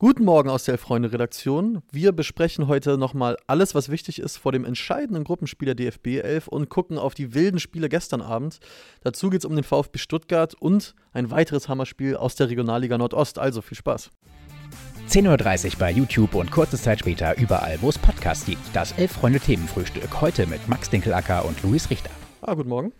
[0.00, 1.82] Guten Morgen aus der Elf-Freunde-Redaktion.
[1.90, 6.46] Wir besprechen heute nochmal alles, was wichtig ist vor dem entscheidenden Gruppenspiel der DFB 11
[6.46, 8.60] und gucken auf die wilden Spiele gestern Abend.
[9.02, 13.40] Dazu geht es um den VfB Stuttgart und ein weiteres Hammerspiel aus der Regionalliga Nordost.
[13.40, 14.10] Also viel Spaß.
[15.08, 18.62] 10.30 Uhr bei YouTube und kurze Zeit später überall, wo es Podcasts gibt.
[18.72, 20.20] Das Elf-Freunde-Themenfrühstück.
[20.20, 22.10] Heute mit Max Dinkelacker und Luis Richter.
[22.42, 22.92] Ah, guten Morgen.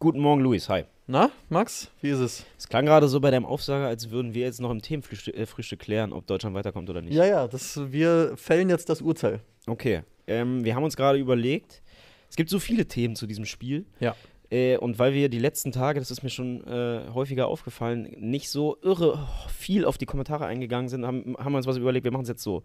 [0.00, 0.68] Guten Morgen, Luis.
[0.68, 0.84] Hi.
[1.08, 2.46] Na, Max, wie ist es?
[2.56, 5.76] Es klang gerade so bei deinem Aufsager, als würden wir jetzt noch im Themenfrühstück äh,
[5.76, 7.14] klären, ob Deutschland weiterkommt oder nicht.
[7.14, 9.40] Ja, ja, das, wir fällen jetzt das Urteil.
[9.66, 10.02] Okay.
[10.28, 11.82] Ähm, wir haben uns gerade überlegt,
[12.30, 13.86] es gibt so viele Themen zu diesem Spiel.
[13.98, 14.14] Ja.
[14.50, 18.48] Äh, und weil wir die letzten Tage, das ist mir schon äh, häufiger aufgefallen, nicht
[18.50, 22.12] so irre viel auf die Kommentare eingegangen sind, haben, haben wir uns was überlegt, wir
[22.12, 22.62] machen es jetzt so.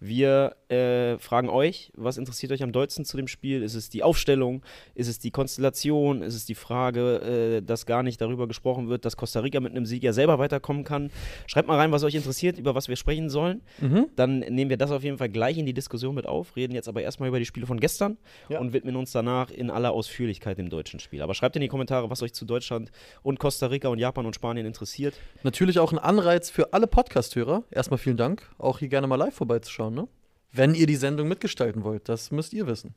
[0.00, 3.62] Wir äh, fragen euch, was interessiert euch am deutlichsten zu dem Spiel?
[3.62, 4.62] Ist es die Aufstellung?
[4.94, 6.22] Ist es die Konstellation?
[6.22, 9.72] Ist es die Frage, äh, dass gar nicht darüber gesprochen wird, dass Costa Rica mit
[9.72, 11.10] einem Sieg ja selber weiterkommen kann?
[11.46, 13.62] Schreibt mal rein, was euch interessiert, über was wir sprechen sollen.
[13.80, 14.06] Mhm.
[14.16, 16.88] Dann nehmen wir das auf jeden Fall gleich in die Diskussion mit auf, reden jetzt
[16.88, 18.16] aber erstmal über die Spiele von gestern
[18.48, 18.58] Ja.
[18.60, 21.22] und widmen uns danach in aller Ausführlichkeit dem deutschen Spiel.
[21.26, 22.92] Aber schreibt in die Kommentare, was euch zu Deutschland
[23.24, 25.14] und Costa Rica und Japan und Spanien interessiert.
[25.42, 27.64] Natürlich auch ein Anreiz für alle Podcast-Hörer.
[27.72, 30.06] Erstmal vielen Dank, auch hier gerne mal live vorbeizuschauen, ne?
[30.52, 32.94] Wenn ihr die Sendung mitgestalten wollt, das müsst ihr wissen.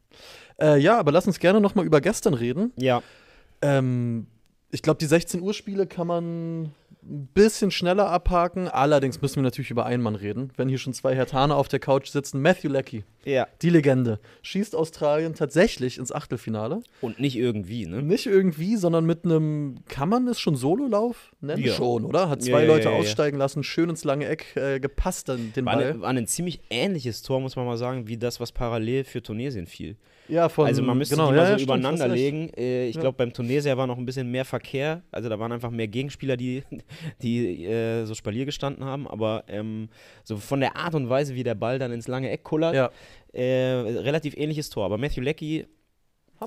[0.61, 2.72] Äh, ja, aber lass uns gerne nochmal über gestern reden.
[2.77, 3.02] Ja,
[3.63, 4.27] Ähm,
[4.69, 8.67] ich glaube, die 16 Uhr Spiele kann man ein bisschen schneller abhaken.
[8.67, 10.52] Allerdings müssen wir natürlich über einen Mann reden.
[10.58, 13.47] Wenn hier schon zwei Hertaner auf der Couch sitzen, Matthew Leckie, ja.
[13.61, 16.81] die Legende, schießt Australien tatsächlich ins Achtelfinale.
[17.02, 18.02] Und nicht irgendwie, ne?
[18.02, 21.64] Nicht irgendwie, sondern mit einem, kann man es schon Sololauf nennen?
[21.64, 21.73] Ja.
[21.73, 22.30] Schon, oder?
[22.30, 22.97] Hat zwei ja, Leute ja, ja.
[22.97, 25.91] aussteigen lassen, schön ins lange Eck äh, gepasst, dann den War, Ball.
[25.91, 29.23] eine, war ein ziemlich ähnliches Tor, muss man mal sagen, wie das, was parallel für
[29.23, 29.95] Tunesien fiel.
[30.30, 32.49] Ja, von, also man müsste genau, die ja, mal so ja, stimmt, übereinander legen.
[32.55, 33.02] Äh, ich Ja.
[33.02, 35.02] glaube, beim Tunesier war noch ein bisschen mehr Verkehr.
[35.11, 36.63] Also da waren einfach mehr Gegenspieler, die,
[37.22, 39.07] die äh, so Spalier gestanden haben.
[39.07, 39.89] Aber ähm,
[40.23, 42.91] so von der Art und Weise, wie der Ball dann ins lange Eck kullert,
[43.33, 44.85] äh, relativ ähnliches Tor.
[44.85, 45.66] Aber Matthew Leckie,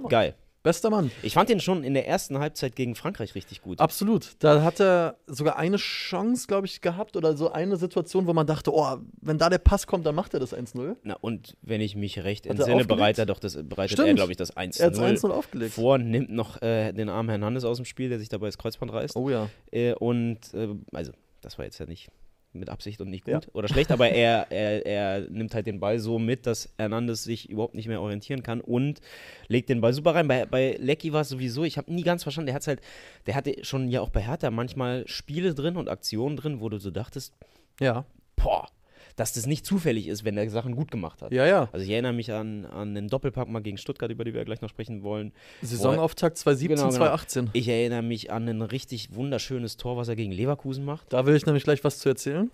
[0.09, 0.35] geil.
[0.63, 1.11] Bester Mann.
[1.23, 3.81] Ich fand den schon in der ersten Halbzeit gegen Frankreich richtig gut.
[3.81, 4.37] Absolut.
[4.39, 8.47] Da hat er sogar eine Chance, glaube ich, gehabt oder so eine Situation, wo man
[8.47, 10.97] dachte, oh, wenn da der Pass kommt, dann macht er das 1-0.
[11.03, 14.09] Na, und wenn ich mich recht Hat entsinne, bereitet er doch das, bereitet Stimmt.
[14.09, 15.75] er, glaube ich, das 1 Er hat 1-0 aufgelegt.
[15.75, 18.93] vor, nimmt noch äh, den armen Hernandez aus dem Spiel, der sich dabei das Kreuzband
[18.93, 19.17] reißt.
[19.17, 19.49] Oh ja.
[19.73, 22.09] Äh, und äh, also, das war jetzt ja nicht
[22.55, 23.41] mit Absicht und nicht gut Ja.
[23.55, 27.49] oder schlecht, aber er, er, er nimmt halt den Ball so mit, dass Hernandez sich
[27.51, 29.01] überhaupt nicht mehr orientieren kann und
[29.49, 30.29] legt den Ball super rein.
[30.29, 32.81] Bei, bei Lecky war es sowieso, ich habe nie ganz verstanden, der hat halt,
[33.27, 36.79] der hatte schon ja auch bei Hertha manchmal Spiele drin und Aktionen drin, wo du
[36.79, 37.35] so dachtest,
[37.81, 38.05] Ja.
[38.37, 38.69] boah,
[39.17, 41.33] dass das nicht zufällig ist, wenn der Sachen gut gemacht hat.
[41.33, 41.69] Ja, ja.
[41.73, 44.61] Also ich erinnere mich an, an den Doppelpack mal gegen Stuttgart, über die wir gleich
[44.61, 45.33] noch sprechen wollen.
[45.63, 46.99] Saisonauftakt 2017, Genau, genau.
[46.99, 47.51] 2018.
[47.53, 51.13] Ich erinnere mich an ein richtig wunderschönes Tor, was er gegen Leverkusen macht.
[51.13, 52.51] Da will ich nämlich gleich was zu erzählen.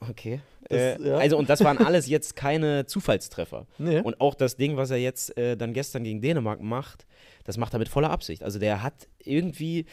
[0.00, 0.40] Okay.
[0.68, 1.16] Das- äh, ja.
[1.16, 3.66] Also und das waren alles jetzt keine Zufallstreffer.
[3.78, 4.00] Nee.
[4.00, 7.06] Und auch das Ding, was er jetzt äh, dann gestern gegen Dänemark macht,
[7.44, 8.42] das macht er mit voller Absicht.
[8.42, 9.84] Also der hat irgendwie,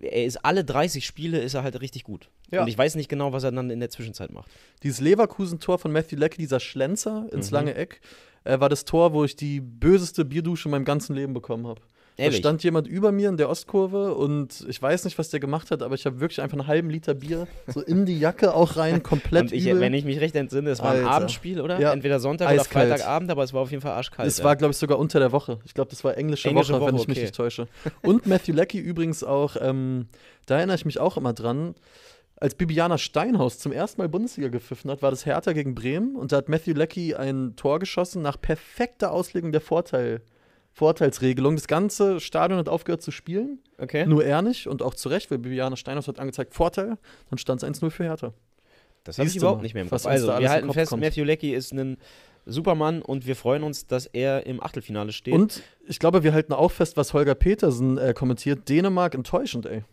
[0.00, 2.28] er ist alle 30 Spiele ist er halt richtig gut.
[2.50, 2.62] Ja.
[2.62, 4.50] Und ich weiß nicht genau, was er dann in der Zwischenzeit macht.
[4.82, 7.54] Dieses Leverkusen-Tor von Matthew Leckie, dieser Schlenzer ins Mhm.
[7.54, 8.00] lange Eck,
[8.44, 11.80] äh, war das Tor, wo ich die böseste Bierdusche in meinem ganzen Leben bekommen habe.
[12.22, 12.38] Da Ehrlich?
[12.38, 15.82] stand jemand über mir in der Ostkurve und ich weiß nicht, was der gemacht hat,
[15.82, 19.02] aber ich habe wirklich einfach einen halben Liter Bier so in die Jacke auch rein,
[19.02, 19.80] komplett Und ich, übel.
[19.80, 21.10] wenn ich mich recht entsinne, es war ein Alter.
[21.10, 21.80] Abendspiel, oder?
[21.80, 21.92] Ja.
[21.92, 22.86] Entweder Sonntag Eiskalt.
[22.86, 24.28] oder Freitagabend, aber es war auf jeden Fall arschkalt.
[24.28, 24.44] es ja.
[24.44, 25.58] war, glaube ich, sogar unter der Woche.
[25.64, 27.24] Ich glaube, das war englische, Englische Woche, wenn Woche, ich mich okay.
[27.24, 27.66] nicht täusche.
[28.02, 30.06] Und Matthew Leckie übrigens auch, ähm,
[30.46, 31.74] da erinnere ich mich auch immer dran,
[32.36, 36.32] als Bibiana Steinhaus zum ersten Mal Bundesliga gepfiffen hat, war das Hertha gegen Bremen und
[36.32, 40.22] da hat Matthew Leckie ein Tor geschossen nach perfekter Auslegung der Vorteil,
[40.72, 41.56] Vorteilsregelung.
[41.56, 44.06] Das ganze Stadion hat aufgehört zu spielen, okay.
[44.06, 46.96] nur er nicht und auch zu Recht, weil Bibiana Steinhaus hat angezeigt Vorteil,
[47.30, 48.32] dann stand es 1-0 für Hertha.
[49.04, 50.06] Das habe ich überhaupt nicht mehr im Kopf.
[50.06, 51.02] Also, wir halten fest, kommt.
[51.02, 51.98] Matthew Leckie ist ein
[52.46, 55.34] Supermann und wir freuen uns, dass er im Achtelfinale steht.
[55.34, 59.84] Und ich glaube, wir halten auch fest, was Holger Petersen äh, kommentiert, Dänemark enttäuschend, ey.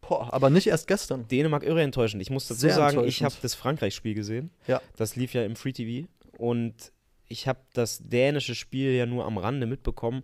[0.00, 1.28] Boah, aber nicht erst gestern.
[1.28, 2.22] Dänemark irre enttäuschend.
[2.22, 4.50] Ich muss dazu Sehr sagen, ich habe das Frankreich-Spiel gesehen.
[4.66, 4.80] Ja.
[4.96, 6.08] Das lief ja im Free TV.
[6.38, 6.91] Und
[7.32, 10.22] ich habe das dänische Spiel ja nur am Rande mitbekommen.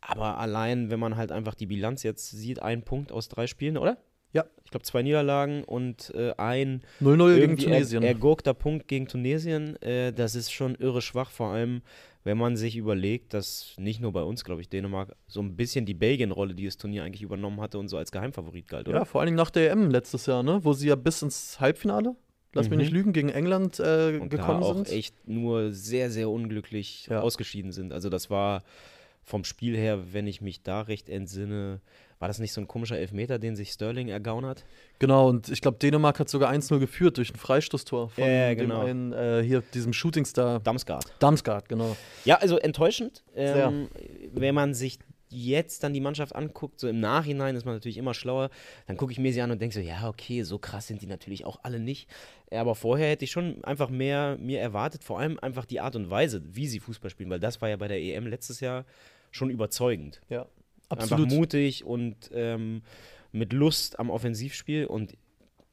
[0.00, 3.78] Aber allein, wenn man halt einfach die Bilanz jetzt sieht, ein Punkt aus drei Spielen,
[3.78, 3.98] oder?
[4.32, 4.44] Ja.
[4.64, 8.02] Ich glaube, zwei Niederlagen und äh, ein 0-0 gegen Tunesien.
[8.02, 9.80] Er, ergurkter Punkt gegen Tunesien.
[9.80, 11.82] Äh, das ist schon irre schwach, vor allem,
[12.24, 15.86] wenn man sich überlegt, dass nicht nur bei uns, glaube ich, Dänemark so ein bisschen
[15.86, 18.98] die Belgien-Rolle, die das Turnier eigentlich übernommen hatte und so als Geheimfavorit galt, oder?
[18.98, 20.60] Ja, vor allen Dingen nach der EM letztes Jahr, ne?
[20.62, 22.14] Wo sie ja bis ins Halbfinale,
[22.58, 22.82] lass mich Mhm.
[22.82, 24.90] nicht lügen, gegen England äh, und gekommen da auch sind.
[24.90, 27.20] echt nur sehr, sehr unglücklich Ja.
[27.20, 27.92] ausgeschieden sind.
[27.92, 28.62] Also das war
[29.24, 31.80] vom Spiel her, wenn ich mich da recht entsinne,
[32.18, 34.64] war das nicht so ein komischer Elfmeter, den sich Sterling ergaunert?
[34.98, 38.84] Genau, und ich glaube, Dänemark hat sogar 1-0 geführt durch ein Freistoßtor von Ja, genau.
[38.86, 41.12] dem einen, äh, hier, diesem Shootingstar Damsgaard.
[41.20, 41.94] Damsgaard, genau.
[42.24, 43.22] Ja, also enttäuschend.
[43.36, 43.88] Ähm,
[44.32, 44.98] wenn man sich
[45.30, 48.50] jetzt dann die Mannschaft anguckt, so im Nachhinein ist man natürlich immer schlauer,
[48.86, 51.06] dann gucke ich mir sie an und denke so, ja, okay, so krass sind die
[51.06, 52.08] natürlich auch alle nicht.
[52.50, 56.10] Aber vorher hätte ich schon einfach mehr mir erwartet, vor allem einfach die Art und
[56.10, 58.84] Weise, wie sie Fußball spielen, weil das war ja bei der EM letztes Jahr
[59.30, 60.20] schon überzeugend.
[60.28, 60.46] Ja,
[60.90, 61.30] Einfach absolut.
[61.30, 62.82] mutig und ähm,
[63.30, 65.16] mit Lust am Offensivspiel und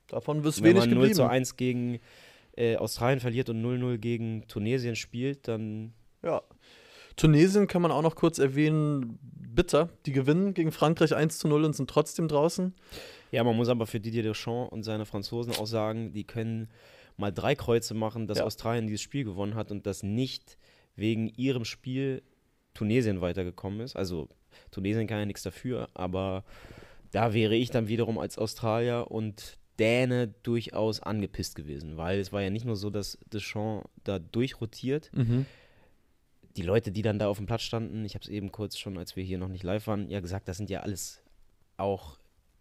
[0.08, 1.14] Davon wirst wenig man 0 geblieben.
[1.16, 2.00] zu 1 gegen
[2.58, 5.94] äh, Australien verliert und 0-0 gegen Tunesien spielt, dann
[6.24, 6.42] Ja.
[7.16, 9.90] Tunesien kann man auch noch kurz erwähnen, bitter.
[10.06, 12.74] Die gewinnen gegen Frankreich 1 zu 0 und sind trotzdem draußen.
[13.32, 16.70] Ja, man muss aber für Didier Deschamps und seine Franzosen auch sagen, die können
[17.18, 18.44] mal drei Kreuze machen, dass Ja.
[18.44, 20.58] Australien dieses Spiel gewonnen hat und dass nicht
[20.96, 22.22] wegen ihrem Spiel
[22.74, 23.96] Tunesien weitergekommen ist.
[23.96, 24.28] Also
[24.72, 26.44] Tunesien kann ja nichts dafür, aber
[27.12, 32.42] da wäre ich dann wiederum als Australier und Däne durchaus angepisst gewesen, weil es war
[32.42, 35.12] ja nicht nur so, dass Deschamps da durchrotiert.
[36.58, 38.98] Die Leute, die dann da auf dem Platz standen, ich habe es eben kurz schon,
[38.98, 41.22] als wir hier noch nicht live waren, ja gesagt, das sind ja alles
[41.78, 42.18] auch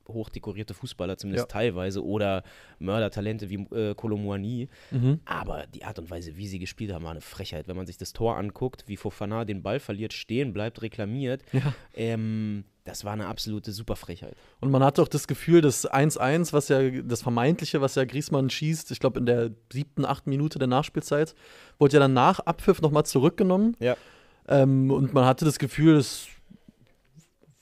[0.08, 1.52] hochdekorierte Fußballer, zumindest Ja.
[1.52, 2.42] teilweise, oder
[2.78, 4.68] Mördertalente wie äh, Kolomuani.
[4.90, 5.20] Mhm.
[5.24, 7.68] Aber die Art und Weise, wie sie gespielt haben, war eine Frechheit.
[7.68, 11.74] Wenn man sich das Tor anguckt, wie Fofana den Ball verliert, stehen bleibt, reklamiert, Ja.
[11.94, 14.36] ähm, das war eine absolute Superfrechheit.
[14.60, 18.50] Und man hat auch das Gefühl, das 1-1, was ja das Vermeintliche, was ja Griezmann
[18.50, 21.34] schießt, ich glaube in der siebten, achten Minute der Nachspielzeit,
[21.78, 23.74] wurde ja dann nach Abpfiff nochmal zurückgenommen.
[23.80, 23.96] Ja.
[24.48, 26.26] Ähm, und man hatte das Gefühl, es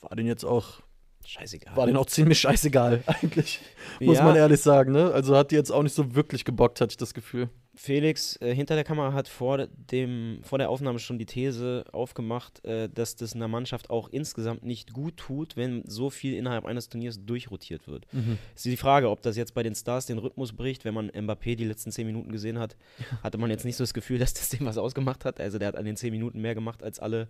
[0.01, 0.81] war den jetzt auch,
[1.25, 1.77] Scheißegal.
[1.77, 3.61] war den auch ziemlich scheißegal, eigentlich.
[4.01, 4.25] Muss Ja.
[4.25, 5.13] man ehrlich sagen, ne?
[5.13, 7.49] Also hat die jetzt auch nicht so wirklich gebockt, hatte ich das Gefühl.
[7.75, 12.63] Felix äh, hinter der Kamera hat vor, dem, vor der Aufnahme schon die These aufgemacht,
[12.67, 16.91] äh, dass das einer Mannschaft auch insgesamt nicht gut tut, wenn so viel innerhalb eines
[16.91, 18.07] Turniers durchrotiert wird.
[18.55, 20.85] Ist die Frage, ob das jetzt bei den Stars den Rhythmus bricht.
[20.85, 22.77] Wenn man Mbappé die letzten zehn Minuten gesehen hat,
[23.23, 25.41] hatte man jetzt nicht so das Gefühl, dass das dem was ausgemacht hat.
[25.41, 27.29] Also der hat an den zehn Minuten mehr gemacht als alle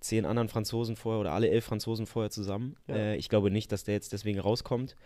[0.00, 2.76] zehn anderen Franzosen vorher oder alle elf Franzosen vorher zusammen.
[2.88, 2.94] Ja.
[2.94, 4.96] Äh, ich glaube nicht, dass der jetzt deswegen rauskommt.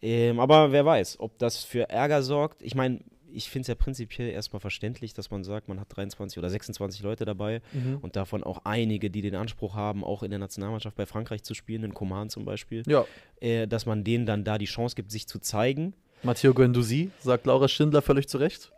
[0.00, 2.62] Ähm, aber wer weiß, ob das für Ärger sorgt.
[2.62, 3.00] Ich meine,
[3.32, 7.02] ich finde es ja prinzipiell erstmal verständlich, dass man sagt, man hat 23 oder 26
[7.02, 7.60] Leute dabei
[8.02, 11.54] und davon auch einige, die den Anspruch haben, auch in der Nationalmannschaft bei Frankreich zu
[11.54, 13.04] spielen, in Coman zum Beispiel, Ja,
[13.40, 15.94] äh, dass man denen dann da die Chance gibt, sich zu zeigen.
[16.24, 18.72] Matteo Guendouzi, sagt Laura Schindler völlig zu Recht.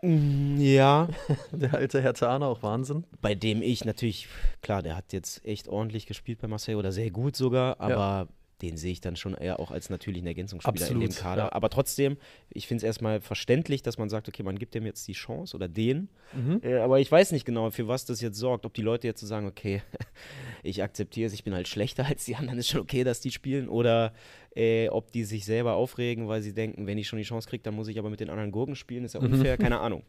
[0.59, 1.09] Ja.
[1.53, 3.05] Der alte Herr Tana, auch Wahnsinn.
[3.23, 4.29] Bei dem ich natürlich,
[4.61, 8.29] klar, der hat jetzt echt ordentlich gespielt bei Marseille oder sehr gut sogar, aber
[8.63, 11.43] den sehe ich dann schon eher auch als natürlichen Ergänzungsspieler in dem Absolut, Kader.
[11.45, 11.53] ja.
[11.53, 12.17] Aber trotzdem,
[12.51, 15.57] ich finde es erstmal verständlich, dass man sagt, okay, man gibt dem jetzt die Chance
[15.57, 16.09] oder den.
[16.63, 18.67] Äh, aber ich weiß nicht genau, für was das jetzt sorgt.
[18.67, 19.83] Ob die Leute jetzt so sagen, okay,
[20.63, 23.31] ich akzeptiere es, ich bin halt schlechter als die anderen, ist schon okay, dass die
[23.31, 23.69] spielen.
[23.69, 24.13] Oder
[24.55, 27.63] äh, ob die sich selber aufregen, weil sie denken, wenn ich schon die Chance kriege,
[27.63, 29.57] dann muss ich aber mit den anderen Gurken spielen, ist ja unfair.
[29.59, 30.03] Keine Ahnung,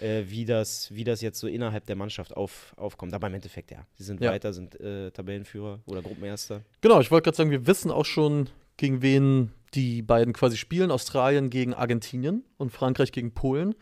[0.00, 3.12] äh, wie, das, wie das jetzt so innerhalb der Mannschaft auf, aufkommt.
[3.14, 4.30] Aber im Endeffekt, ja, sie sind Ja.
[4.30, 6.62] weiter, sind äh, Tabellenführer oder Gruppenerster.
[6.80, 8.48] Genau, ich wollte gerade sagen, wir wissen auch schon,
[8.78, 10.90] gegen wen die beiden quasi spielen.
[10.90, 13.74] Australien gegen Argentinien und Frankreich gegen Polen.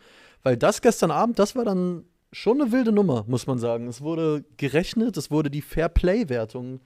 [0.43, 3.87] Weil das gestern Abend, das war dann schon eine wilde Nummer, muss man sagen.
[3.87, 6.79] Es wurde gerechnet, es wurde die Fair-Play-Wertung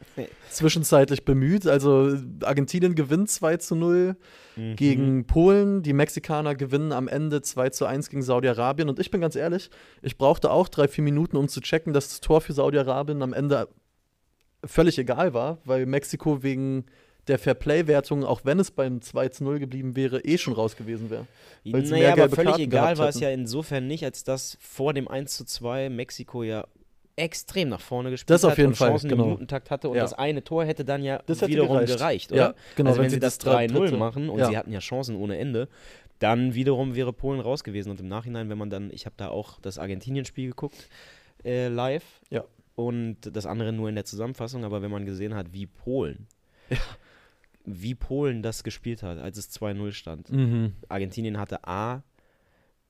[0.50, 1.68] zwischenzeitlich bemüht.
[1.68, 4.16] Also Argentinien gewinnt 2 zu 0
[4.56, 4.76] Mhm.
[4.78, 5.84] gegen Polen.
[5.84, 8.90] Die Mexikaner gewinnen am Ende 2 zu 1 gegen Saudi-Arabien.
[8.90, 9.70] Und ich bin ganz ehrlich,
[10.02, 13.34] ich brauchte auch drei, vier Minuten, um zu checken, dass das Tor für Saudi-Arabien am
[13.34, 13.68] Ende
[14.66, 16.86] völlig egal war, weil Mexiko wegen
[17.28, 21.10] der Fairplay-Wertung, auch wenn es beim 2 zu 0 geblieben wäre, eh schon raus gewesen
[21.10, 21.26] wäre.
[21.64, 25.36] Naja, aber völlig Karten egal war es ja insofern nicht, als dass vor dem 1
[25.38, 26.66] zu 2 Mexiko ja
[27.18, 29.24] extrem nach vorne gespielt Das auf hat jeden und Fall, Chancen genau.
[29.24, 30.02] im Minutentakt hatte und Ja.
[30.04, 31.98] das eine Tor hätte dann ja Das hätte wiederum gereicht.
[31.98, 32.56] gereicht, Ja, oder?
[32.76, 34.48] genau, also wenn, wenn sie das das 3-0 dritte- machen und ja.
[34.50, 35.70] sie hatten ja Chancen ohne Ende,
[36.20, 39.30] dann wiederum wäre Polen raus gewesen und im Nachhinein, wenn man dann, ich habe da
[39.30, 40.90] auch das Argentinien-Spiel geguckt,
[41.46, 42.44] äh, live Ja.
[42.76, 46.28] und das andere nur in der Zusammenfassung, aber wenn man gesehen hat, wie Polen
[47.66, 50.32] wie Polen das gespielt hat, als es 2-0 stand.
[50.32, 50.74] Mhm.
[50.88, 52.04] Argentinien hatte A,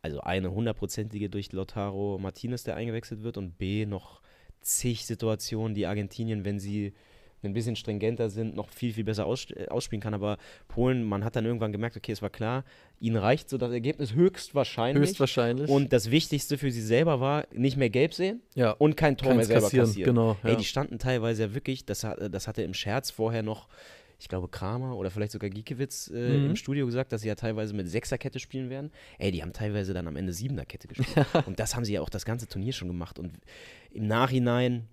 [0.01, 4.22] also eine hundertprozentige durch Lautaro Martinez, der eingewechselt wird, und B, noch
[4.62, 6.94] zig Situationen, die Argentinien, wenn sie
[7.46, 10.13] ein bisschen stringenter sind, noch viel, viel besser aus, äh, ausspielen kann.
[10.13, 12.63] Aber Polen, man hat dann irgendwann gemerkt, okay, es war klar,
[13.00, 15.10] ihnen reicht so das Ergebnis höchstwahrscheinlich.
[15.10, 15.70] Höchstwahrscheinlich.
[15.70, 18.72] Und das Wichtigste für sie selber war, nicht mehr gelb sehen ja.
[18.72, 20.15] und kein Tor Keins mehr selber kassieren, kassieren.
[20.15, 20.55] genau, Ey, ja.
[20.58, 23.67] die standen teilweise ja wirklich, das, das hatte im Scherz vorher noch,
[24.19, 26.45] ich glaube, Kramer oder vielleicht sogar Giekewitz äh, Mhm.
[26.51, 28.91] im Studio gesagt, dass sie ja teilweise mit Sechserkette spielen werden.
[29.19, 31.25] Ey, die haben teilweise dann am Ende Siebenerkette gespielt.
[31.48, 33.19] und das haben sie ja auch das ganze Turnier schon gemacht.
[33.19, 33.34] Und
[33.91, 34.88] im Nachhinein,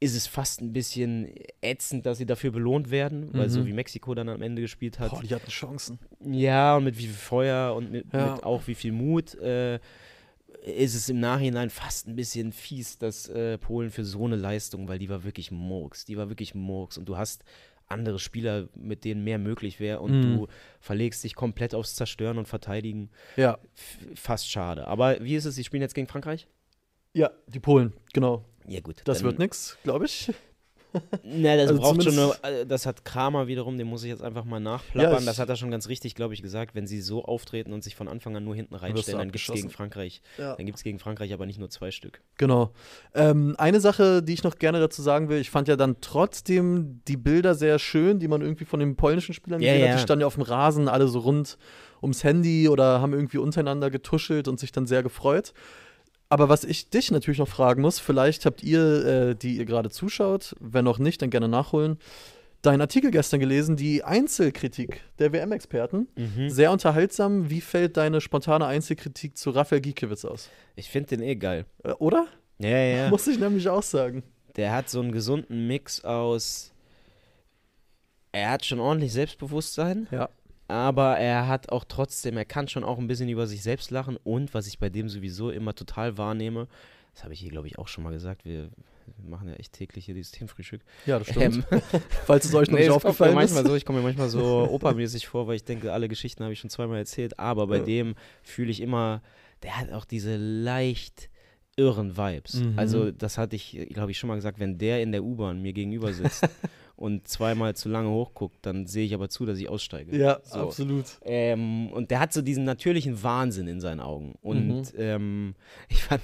[0.00, 3.50] ist es fast ein bisschen ätzend, dass sie dafür belohnt werden, weil Mhm.
[3.52, 5.12] so wie Mexiko dann am Ende gespielt hat.
[5.12, 5.98] Boah, die hatten Chancen.
[6.20, 8.32] Ja, und mit wie viel Feuer und mit, Ja.
[8.34, 9.76] mit auch wie viel Mut äh,
[10.64, 14.88] ist es im Nachhinein fast ein bisschen fies, dass äh, Polen für so eine Leistung,
[14.88, 17.44] weil die war wirklich Murks, die war wirklich Murks und du hast
[17.86, 20.22] andere Spieler, mit denen mehr möglich wäre und Mhm.
[20.22, 20.46] du
[20.80, 23.10] verlegst dich komplett aufs Zerstören und Verteidigen.
[23.36, 23.58] Ja.
[23.74, 24.86] F fast schade.
[24.86, 26.46] Aber wie ist es, sie spielen jetzt gegen Frankreich?
[27.12, 28.44] Ja, die Polen, genau.
[28.66, 29.02] Ja gut.
[29.04, 30.32] Das wird nix, glaube ich.
[31.24, 34.22] Ne, das Also braucht schon eine, äh, das hat Kramer wiederum, den muss ich jetzt
[34.22, 35.18] einfach mal nachplappern.
[35.20, 36.74] ich- das hat er schon ganz richtig, glaube ich, gesagt.
[36.74, 39.52] Wenn sie so auftreten und sich von Anfang an nur hinten reinstellen, dann gibt es
[39.54, 40.22] gegen Frankreich.
[40.38, 40.54] Ja.
[40.56, 42.20] Dann gibt es gegen Frankreich aber nicht nur zwei Stück.
[42.38, 42.70] Genau.
[43.14, 47.00] Ähm, eine Sache, die ich noch gerne dazu sagen will, ich fand ja dann trotzdem
[47.08, 49.88] die Bilder sehr schön, die man irgendwie von den polnischen Spielern Ja, gesehen hat.
[49.90, 49.96] ja.
[49.96, 51.58] Die standen ja auf dem Rasen, alle so rund
[52.02, 55.52] ums Handy oder haben irgendwie untereinander getuschelt und sich dann sehr gefreut.
[56.28, 59.90] Aber was ich dich natürlich noch fragen muss, vielleicht habt ihr, äh, die ihr gerade
[59.90, 61.98] zuschaut, wenn noch nicht, dann gerne nachholen,
[62.62, 66.08] deinen Artikel gestern gelesen, die Einzelkritik der WM-Experten.
[66.16, 66.50] Mhm.
[66.50, 67.50] Sehr unterhaltsam.
[67.50, 70.48] Wie fällt deine spontane Einzelkritik zu Rafael Giekewitz aus?
[70.74, 71.66] Ich finde den eh geil.
[71.82, 72.26] Äh, oder?
[72.58, 73.10] Ja, ja, ja.
[73.10, 74.22] Muss ich nämlich auch sagen.
[74.56, 76.72] Der hat so einen gesunden Mix aus.
[78.32, 80.28] Er hat schon ordentlich Selbstbewusstsein, Ja.
[80.68, 84.16] Aber er hat auch trotzdem, er kann schon auch ein bisschen über sich selbst lachen
[84.24, 86.68] und was ich bei dem sowieso immer total wahrnehme,
[87.12, 88.70] das habe ich hier, glaube ich, auch schon mal gesagt, wir
[89.22, 90.80] machen ja echt täglich hier dieses Themenfrühstück.
[91.06, 91.64] Ja, das stimmt.
[91.70, 91.82] Ähm,
[92.24, 93.68] Falls es euch noch Nee, nicht aufgefallen manchmal ist.
[93.68, 96.58] so, ich komme mir manchmal so opermäßig vor, weil ich denke, alle Geschichten habe ich
[96.58, 97.84] schon zweimal erzählt, aber bei Ja.
[97.84, 99.22] dem fühle ich immer,
[99.62, 101.28] der hat auch diese leicht
[101.76, 102.54] irren Vibes.
[102.54, 102.78] Mhm.
[102.78, 105.72] Also das hatte ich, glaube ich, schon mal gesagt, wenn der in der U-Bahn mir
[105.72, 106.48] gegenüber sitzt
[106.96, 110.16] und zweimal zu lange hochguckt, dann sehe ich aber zu, dass ich aussteige.
[110.16, 110.60] Ja, So.
[110.60, 111.04] absolut.
[111.24, 114.34] Ähm, und der hat so diesen natürlichen Wahnsinn in seinen Augen.
[114.42, 114.84] Und Mhm.
[114.98, 115.54] ähm,
[115.88, 116.22] ich fand,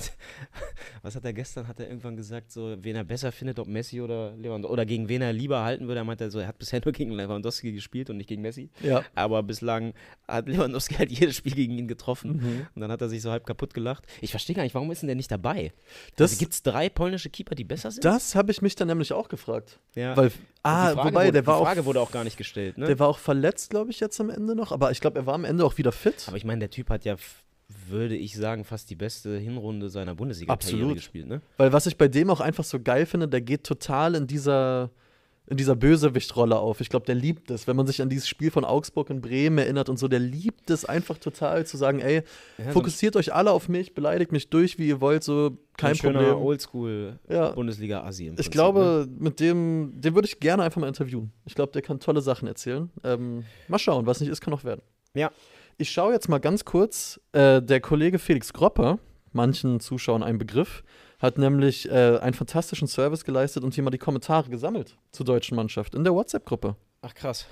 [1.02, 4.00] was hat er gestern, hat er irgendwann gesagt, so, wen er besser findet, ob Messi
[4.00, 6.00] oder Lewandowski, oder gegen wen er lieber halten würde.
[6.00, 8.70] Er meinte so, er hat bisher nur gegen Lewandowski gespielt und nicht gegen Messi.
[8.82, 9.04] Ja.
[9.14, 9.92] Aber bislang
[10.28, 12.36] hat Lewandowski halt jedes Spiel gegen ihn getroffen.
[12.36, 12.66] Mhm.
[12.74, 14.04] Und dann hat er sich so halb kaputt gelacht.
[14.20, 15.72] Ich verstehe gar nicht, warum ist denn der nicht dabei?
[16.16, 18.04] Das, also, Gibt es drei polnische Keeper, die besser sind?
[18.04, 19.80] das habe ich mich dann nämlich auch gefragt.
[19.94, 20.16] ja.
[20.16, 20.30] Weil,
[20.62, 22.86] ah, wobei, wurde, der war die Frage auch, wurde auch gar nicht gestellt, ne?
[22.86, 24.72] der war auch verletzt, glaube ich, jetzt am Ende noch.
[24.72, 26.24] Aber ich glaube, er war am Ende auch wieder fit.
[26.26, 27.16] Aber ich meine, der Typ hat ja,
[27.88, 31.40] würde ich sagen, fast die beste Hinrunde seiner Bundesliga-Karriere gespielt, ne?
[31.56, 34.90] Weil was ich bei dem auch einfach so geil finde, der geht total in dieser,
[35.50, 36.80] in dieser Bösewichtrolle auf.
[36.80, 39.58] Ich glaube, der liebt es, wenn man sich an dieses Spiel von Augsburg in Bremen
[39.58, 42.22] erinnert und so, der liebt es einfach total zu sagen, ey,
[42.58, 45.92] Ja, so fokussiert euch alle auf mich, beleidigt mich durch, wie ihr wollt, so kein
[45.92, 46.36] ein Problem.
[46.36, 48.24] Oldschool-Bundesliga-Asi.
[48.24, 48.28] Ja.
[48.28, 48.54] im Ich Prinzip, ne?
[48.54, 51.32] glaube, mit dem, den würde ich gerne einfach mal interviewen.
[51.44, 52.88] Ich glaube, der kann tolle Sachen erzählen.
[53.02, 54.82] Ähm, mal schauen, was nicht ist, kann noch werden.
[55.14, 55.30] Ja.
[55.78, 57.20] Ich schaue jetzt mal ganz kurz.
[57.32, 58.98] Äh, der Kollege Felix Gropper,
[59.32, 60.84] manchen Zuschauern ein Begriff,
[61.20, 65.54] hat nämlich äh, einen fantastischen Service geleistet und hier mal die Kommentare gesammelt zur deutschen
[65.56, 66.76] Mannschaft in der WhatsApp-Gruppe.
[67.02, 67.46] Ach krass.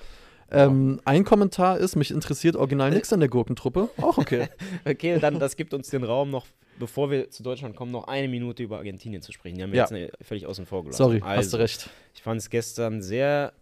[0.51, 3.89] Ähm, ein Kommentar ist, mich interessiert original nichts an der Gurkentruppe.
[3.97, 4.49] Auch okay.
[4.85, 6.47] Okay, dann das gibt uns den Raum noch,
[6.79, 9.57] bevor wir zu Deutschland kommen, noch eine Minute über Argentinien zu sprechen.
[9.57, 9.83] Die haben wir Ja.
[9.83, 10.97] jetzt ne, völlig außen vor gelassen.
[10.97, 11.89] Sorry, also, hast du recht.
[12.15, 13.53] Ich fand es gestern sehr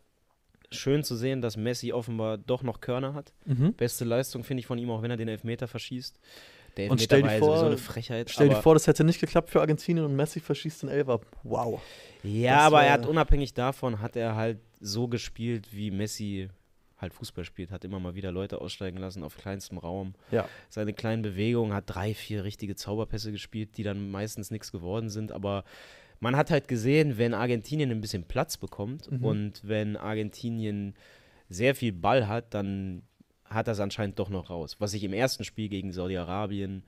[0.72, 3.34] schön zu sehen, dass Messi offenbar doch noch Körner hat.
[3.46, 3.74] Mhm.
[3.74, 6.18] Beste Leistung finde ich von ihm, auch wenn er den Elfmeter verschießt.
[6.78, 8.30] Der Und stell dir vor- sowieso eine Frechheit.
[8.30, 11.20] Stell dir vor, das hätte nicht geklappt für Argentinien und Messi verschießt den Elfer.
[11.44, 11.82] Wow.
[12.24, 16.50] Ja, Das aber er hat unabhängig davon, hat er halt so gespielt, wie Messi
[16.98, 20.16] halt Fußball spielt, hat immer mal wieder Leute aussteigen lassen auf kleinstem Raum.
[20.32, 20.48] Ja.
[20.70, 25.32] Seine kleinen Bewegungen, hat drei, vier richtige Zauberpässe gespielt, die dann meistens nichts geworden sind,
[25.32, 25.64] aber
[26.20, 29.24] man hat halt gesehen, wenn Argentinien ein bisschen Platz bekommt Mhm.
[29.24, 30.96] und wenn Argentinien
[31.50, 33.04] sehr viel Ball hat, dann
[33.50, 34.76] hat das anscheinend doch noch raus.
[34.80, 36.84] Was ich im ersten Spiel gegen Saudi-Arabien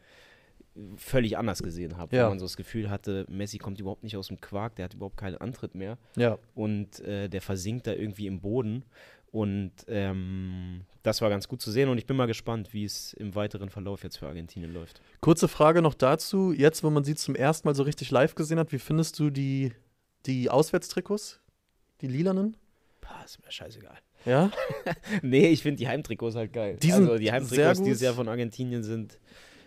[0.97, 2.25] völlig anders gesehen habe, Ja.
[2.25, 4.93] wo man so das Gefühl hatte, Messi kommt überhaupt nicht aus dem Quark, der hat
[4.93, 6.37] überhaupt keinen Antritt mehr Ja.
[6.55, 8.83] und äh, der versinkt da irgendwie im Boden.
[9.31, 13.13] Und ähm, das war ganz gut zu sehen und ich bin mal gespannt, wie es
[13.13, 15.01] im weiteren Verlauf jetzt für Argentinien läuft.
[15.21, 16.51] Kurze Frage noch dazu.
[16.51, 19.29] Jetzt, wo man sie zum ersten Mal so richtig live gesehen hat, wie findest du
[19.29, 19.71] die,
[20.25, 21.39] die Auswärtstrikots?
[22.01, 22.57] Die lilanen?
[23.01, 23.97] Pah, ist mir scheißegal.
[24.25, 24.51] Ja?
[25.21, 26.77] nee, ich finde die Heimtrikots halt geil.
[26.81, 29.19] Die sind also die Heimtrikots dieses Jahr von Argentinien sind,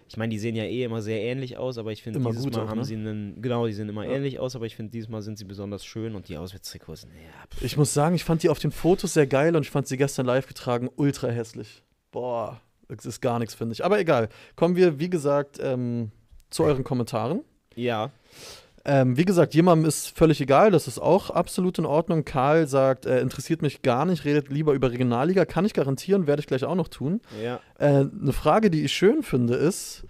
[0.08, 2.44] ich meine, die sehen ja eh immer sehr ähnlich aus, aber ich finde Immer dieses
[2.44, 2.84] gut Mal auch, haben ne?
[2.84, 4.12] sie einen, genau, die sehen immer Ja.
[4.12, 7.30] ähnlich aus, aber ich finde dieses Mal sind sie besonders schön und die Auswärtstrikots, naja,
[7.50, 9.88] pff, Ich muss sagen, ich fand die auf den Fotos sehr geil und ich fand
[9.88, 11.82] sie gestern live getragen ultra hässlich.
[12.10, 13.82] Boah, das ist gar nichts, finde ich.
[13.84, 14.28] Aber egal.
[14.54, 16.10] Kommen wir, wie gesagt, ähm,
[16.50, 17.40] zu euren Kommentaren.
[17.74, 18.10] ja,
[18.84, 22.24] Ähm, wie gesagt, jemandem ist völlig egal, das ist auch absolut in Ordnung.
[22.24, 26.40] Karl sagt, äh, interessiert mich gar nicht, redet lieber über Regionalliga, kann ich garantieren, werde
[26.40, 27.20] ich gleich auch noch tun.
[27.42, 27.60] ja.
[27.78, 30.04] Äh, eine Frage, die ich schön finde, ist,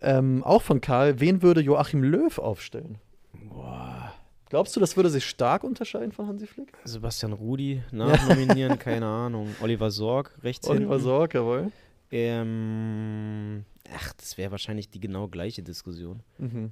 [0.00, 2.98] ähm, auch von Karl, wen würde Joachim Löw aufstellen?
[3.32, 4.12] Boah,
[4.52, 6.74] Glaubst du, das würde sich stark unterscheiden von Hansi Flick?
[6.84, 9.48] Sebastian Rudi nachnominieren, keine Ahnung.
[9.62, 11.04] Oliver Sorg, rechts Oliver hinten.
[11.04, 11.72] Sorg, jawohl.
[12.10, 13.64] Ähm,
[13.96, 16.20] ach, das wäre wahrscheinlich die genau gleiche Diskussion.
[16.36, 16.70] Mhm.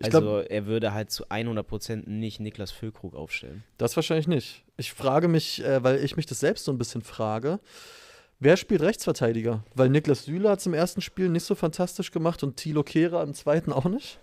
[0.00, 3.62] Ich Also glaube, er würde halt zu 100% nicht Niklas Füllkrug aufstellen.
[3.78, 4.64] das wahrscheinlich nicht.
[4.76, 7.60] Ich frage mich, äh, weil ich mich das selbst so ein bisschen frage,
[8.38, 9.62] wer spielt Rechtsverteidiger?
[9.74, 13.22] Weil Niklas Süle hat es im ersten Spiel nicht so fantastisch gemacht und Thilo Kehrer
[13.22, 14.18] im zweiten auch nicht.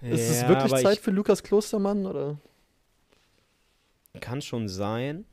[0.00, 2.06] Ist es Ja, wirklich Zeit für Lukas Klostermann?
[2.06, 2.38] Oder?
[4.20, 5.24] Kann schon sein.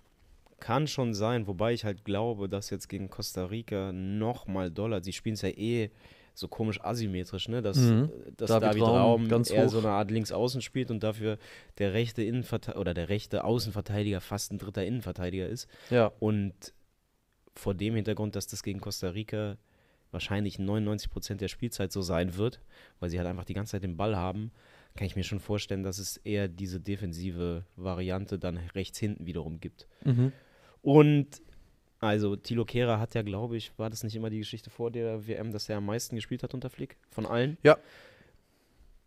[0.60, 5.04] Kann schon sein, wobei ich halt glaube, dass jetzt gegen Costa Rica noch mal doller,
[5.04, 5.92] sie spielen es ja eh
[6.34, 7.62] so komisch asymmetrisch, ne?
[7.62, 8.10] Dass, Mhm.
[8.38, 9.72] dass David David, Raum Raum, ganz eher hoch.
[9.72, 11.38] so eine Art Linksaußen spielt und dafür
[11.78, 15.68] der rechte Innenverteidiger oder der rechte Außenverteidiger fast ein dritter Innenverteidiger ist.
[15.90, 16.12] Ja.
[16.20, 16.54] Und
[17.56, 19.58] vor dem Hintergrund, dass das gegen Costa Rica
[20.12, 22.62] wahrscheinlich 99% der Spielzeit so sein wird,
[23.00, 24.52] weil sie halt einfach die ganze Zeit den Ball haben,
[24.96, 29.60] kann ich mir schon vorstellen, dass es eher diese defensive Variante dann rechts hinten wiederum
[29.60, 29.88] gibt.
[30.04, 30.32] Mhm.
[30.84, 31.28] Und
[32.04, 35.28] also Tilo Kehrer hat ja, glaube ich, war das nicht immer die Geschichte vor der
[35.28, 37.58] WM, dass er am meisten gespielt hat unter Flick von allen?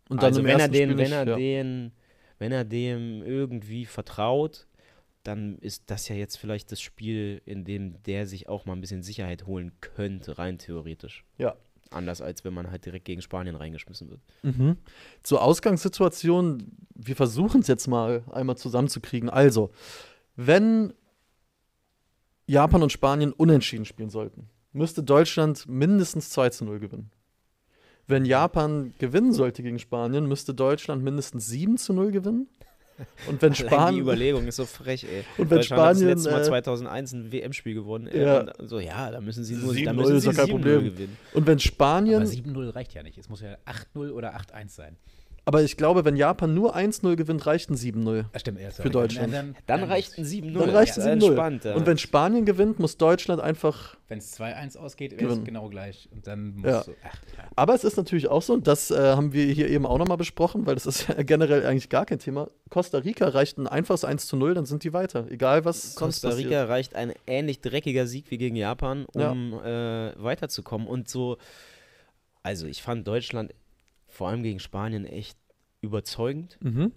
[0.09, 1.35] Und dann also wenn er den, wenn er ja.
[1.35, 1.91] den,
[2.39, 4.67] wenn er dem irgendwie vertraut,
[5.23, 8.81] dann ist das ja jetzt vielleicht das Spiel, in dem der sich auch mal ein
[8.81, 11.25] bisschen Sicherheit holen könnte, rein theoretisch.
[11.37, 11.55] Ja.
[11.89, 14.21] Anders als wenn man halt direkt gegen Spanien reingeschmissen wird.
[14.43, 14.77] Mhm.
[15.23, 19.29] Zur Ausgangssituation, wir versuchen es jetzt mal einmal zusammenzukriegen.
[19.29, 19.71] Also,
[20.35, 20.93] wenn
[22.47, 27.11] Japan und Spanien unentschieden spielen sollten, müsste Deutschland mindestens 2 zu 0 gewinnen.
[28.07, 32.47] Wenn Japan gewinnen sollte gegen Spanien, müsste Deutschland mindestens 7 zu 0 gewinnen.
[33.27, 34.01] Und wenn Allein die Spanien.
[34.01, 35.23] Überlegung ist so frech, ey.
[35.37, 38.07] Und wenn Deutschland hat das Spanien, letzte Mal äh, 2001 ein WM-Spiel gewonnen.
[38.07, 38.39] Äh, Ja.
[38.57, 40.49] und so, ja, da müssen sie nur 7-0 da müssen ist sie doch kein 7-0
[40.51, 40.83] Problem.
[40.85, 41.17] gewinnen.
[41.33, 42.23] Und wenn Aber Spanien.
[42.23, 43.17] 7-0 reicht ja nicht.
[43.17, 44.95] Es muss ja 8-0 oder 8-1 sein.
[45.47, 48.25] Aber ich glaube, wenn Japan nur 1-0 gewinnt, reicht ein 7-0.
[48.33, 49.33] Ah, stimmt, erst Für Deutschland.
[49.65, 50.59] Dann reicht ein 7-0.
[50.59, 51.25] Dann reicht Ja, ein 7-0.
[51.27, 51.73] Entspannt, ja.
[51.73, 55.39] Und wenn Spanien gewinnt, muss Deutschland einfach Wenn es 2-1 ausgeht, Gewinnen.
[55.39, 56.09] es genau gleich.
[56.11, 56.83] Und dann musst Ja.
[56.83, 56.91] du.
[57.01, 57.43] Ach, ja.
[57.55, 60.17] Aber es ist natürlich auch so, und das äh, haben wir hier eben auch nochmal
[60.17, 62.49] besprochen, weil das ist ja generell eigentlich gar kein Thema.
[62.69, 65.31] Costa Rica reicht ein einfaches 1 zu 0, dann sind die weiter.
[65.31, 66.69] Egal was Costa Rica passiert.
[66.69, 70.87] reicht ein ähnlich dreckiger Sieg wie gegen Japan, um äh, weiterzukommen.
[70.87, 71.37] Und so,
[72.43, 73.53] also ich fand Deutschland
[74.17, 75.37] vor allem gegen Spanien echt
[75.79, 76.57] überzeugend.
[76.59, 76.91] Mhm.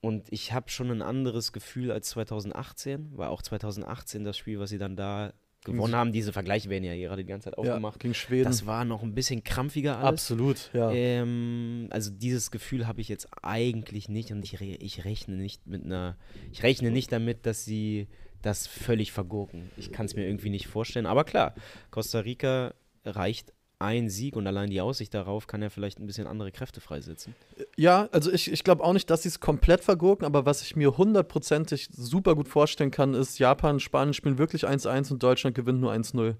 [0.00, 4.70] Und ich habe schon ein anderes Gefühl als 2018, weil auch 2018 das Spiel, was
[4.70, 8.00] sie dann da gewonnen haben, diese Vergleiche werden ja gerade die ganze Zeit Ja, aufgemacht.
[8.00, 8.44] gegen Schweden.
[8.44, 10.22] Das war noch ein bisschen krampfiger alles.
[10.22, 10.90] Absolut, ja.
[10.90, 15.66] Ähm, also dieses Gefühl habe ich jetzt eigentlich nicht und ich, re ich rechne nicht
[15.66, 16.16] mit einer,
[16.50, 18.08] ich rechne nicht damit, dass sie
[18.40, 19.70] das völlig vergurken.
[19.76, 21.04] Ich kann es mir irgendwie nicht vorstellen.
[21.04, 21.54] Aber klar,
[21.90, 22.72] Costa Rica
[23.04, 26.80] reicht ein Sieg und allein die Aussicht darauf kann ja vielleicht ein bisschen andere Kräfte
[26.80, 27.34] freisetzen.
[27.76, 30.74] Ja, also ich, ich glaube auch nicht, dass sie es komplett vergurken, aber was ich
[30.74, 35.54] mir hundertprozentig super gut vorstellen kann, ist, Japan und Spanien spielen wirklich 1-1 und Deutschland
[35.54, 36.34] gewinnt nur 1-0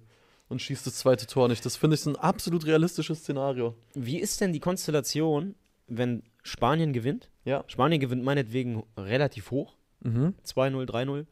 [0.49, 1.65] und schießt das zweite Tor nicht.
[1.65, 3.75] Das finde ich so ein absolut realistisches Szenario.
[3.95, 5.55] Wie ist denn die Konstellation,
[5.87, 7.31] wenn Spanien gewinnt?
[7.45, 7.63] Ja.
[7.69, 10.35] Spanien gewinnt meinetwegen relativ hoch, Mhm.
[10.45, 11.27] 2-0, 3-0.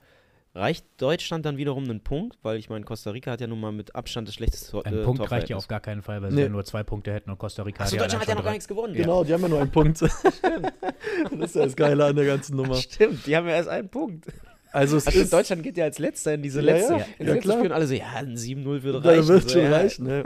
[0.56, 2.38] Reicht Deutschland dann wiederum einen Punkt?
[2.42, 4.86] Weil ich meine, Costa Rica hat ja nun mal mit Abstand das schlechteste Tor.
[4.86, 6.36] Ein äh, Punkt reicht ja auf gar keinen Fall, weil Nee.
[6.36, 8.34] sie ja nur zwei Punkte hätten und Costa Rica Achso, hat ja Deutschland hat ja
[8.36, 8.94] noch gar nichts gewonnen.
[8.94, 10.00] Genau, die haben ja nur einen Punkt.
[10.02, 12.74] das ist ja das Geile an der ganzen Nummer.
[12.76, 14.26] Stimmt, die haben ja erst einen Punkt.
[14.72, 17.06] Also es Also ist, Deutschland geht ja als letzter in diese Ja, letzte, ja.
[17.18, 17.56] in Ja, letzte klar.
[17.58, 19.28] Spiel und alle so, ja, ein 7-0 würde da reichen.
[19.28, 19.70] wird so, schon ja.
[19.70, 20.06] reichen.
[20.06, 20.24] Ne?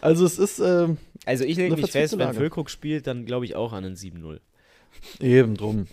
[0.00, 2.34] Also es ist ähm, Also ich lege mich fest, wenn.
[2.34, 4.38] Füllkrug spielt, dann glaube ich auch an ein 7-0.
[5.20, 5.86] eben drum.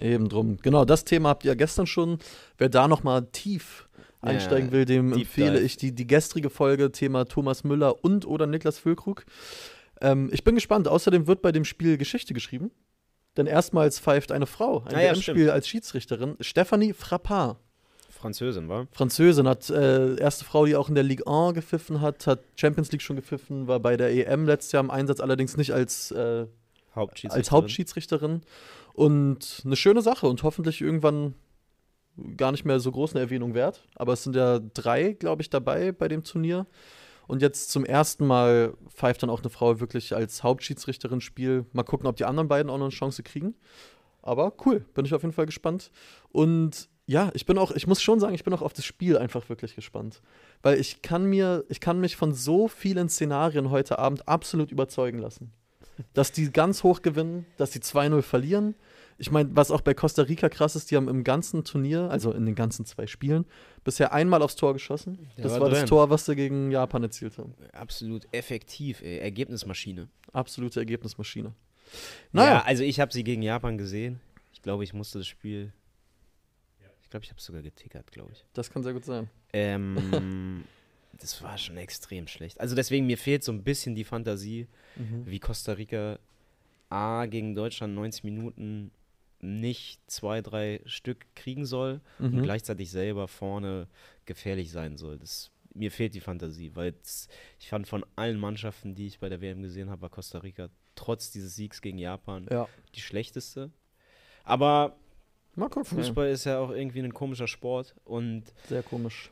[0.00, 0.58] Eben drum.
[0.62, 2.18] Genau, das Thema habt ihr ja gestern schon.
[2.58, 3.88] Wer da noch mal tief
[4.20, 5.64] einsteigen will, dem Deep empfehle Dive.
[5.64, 9.24] ich die, die gestrige Folge Thema Thomas Müller und oder Niklas Füllkrug.
[10.00, 10.88] Ähm, ich bin gespannt.
[10.88, 12.70] Außerdem wird bei dem Spiel Geschichte geschrieben.
[13.36, 16.36] Denn erstmals pfeift eine Frau ein Ah ja, WM-Spiel als Schiedsrichterin.
[16.40, 17.58] Stephanie Frappard.
[18.10, 18.86] Französin, war?
[18.92, 22.92] Französin, hat äh, erste Frau, die auch in der Ligue 1 gepfiffen hat, hat Champions
[22.92, 26.46] League schon gepfiffen, war bei der EM letztes Jahr im Einsatz, allerdings nicht als, äh,
[26.94, 27.40] Hauptschiedsrichterin.
[27.40, 28.42] als Hauptschiedsrichterin.
[28.94, 31.34] Und eine schöne Sache und hoffentlich irgendwann
[32.36, 33.86] gar nicht mehr so groß eine Erwähnung wert.
[33.94, 36.66] Aber es sind ja drei, glaube ich, dabei bei dem Turnier.
[37.26, 41.64] Und jetzt zum ersten Mal pfeift dann auch eine Frau wirklich als Hauptschiedsrichterin Spiel.
[41.72, 43.54] Mal gucken, ob die anderen beiden auch noch eine Chance kriegen.
[44.22, 45.90] Aber cool, bin ich auf jeden Fall gespannt.
[46.30, 49.16] Und ja, ich bin auch, ich muss schon sagen, ich bin auch auf das Spiel
[49.16, 50.22] einfach wirklich gespannt.
[50.62, 55.18] Weil ich kann mir, ich kann mich von so vielen Szenarien heute Abend absolut überzeugen
[55.18, 55.52] lassen.
[56.14, 58.74] Dass die ganz hoch gewinnen, dass die 2-0 verlieren.
[59.18, 62.32] Ich meine, was auch bei Costa Rica krass ist, die haben im ganzen Turnier, also
[62.32, 63.44] in den ganzen zwei Spielen,
[63.84, 65.28] bisher einmal aufs Tor geschossen.
[65.36, 65.84] Der das war war das.
[65.84, 67.54] Tor, was sie gegen Japan erzielt haben.
[67.72, 69.18] Absolut effektiv, ey.
[69.18, 70.08] Ergebnismaschine.
[70.32, 71.52] Absolute Ergebnismaschine.
[72.32, 72.50] Naja.
[72.50, 74.20] Ja, also ich habe sie gegen Japan gesehen.
[74.52, 75.72] Ich glaube, ich musste das Spiel.
[77.02, 78.44] Ich glaube, ich habe es sogar getickert, glaube ich.
[78.54, 79.28] Das kann sehr gut sein.
[79.52, 80.64] Ähm,
[81.20, 82.60] das war schon extrem schlecht.
[82.60, 85.24] Also deswegen, mir fehlt so ein bisschen die Fantasie, Mhm.
[85.26, 86.18] wie Costa Rica
[86.88, 88.90] A gegen Deutschland 90 Minuten
[89.40, 92.42] nicht zwei, drei Stück kriegen soll und Mhm.
[92.42, 93.86] gleichzeitig selber vorne
[94.26, 95.16] gefährlich sein soll.
[95.18, 96.94] Das, mir fehlt die Fantasie, weil
[97.60, 100.68] ich fand von allen Mannschaften, die ich bei der WM gesehen habe, war Costa Rica
[100.96, 102.68] trotz dieses Siegs gegen Japan Ja.
[102.94, 103.70] die schlechteste.
[104.44, 104.96] Aber.
[105.82, 109.30] Fußball ist ja auch irgendwie ein komischer Sport und Sehr komisch.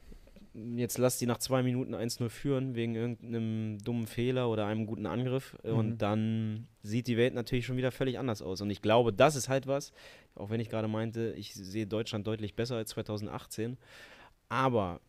[0.54, 5.06] Jetzt lass die nach zwei Minuten 1-0 führen wegen irgendeinem dummen Fehler oder einem guten
[5.06, 5.70] Angriff Mhm.
[5.72, 8.60] und dann sieht die Welt natürlich schon wieder völlig anders aus.
[8.60, 9.92] Und ich glaube, das ist halt was,
[10.34, 13.76] auch wenn ich gerade meinte, ich sehe Deutschland deutlich besser als 2018,
[14.48, 15.00] aber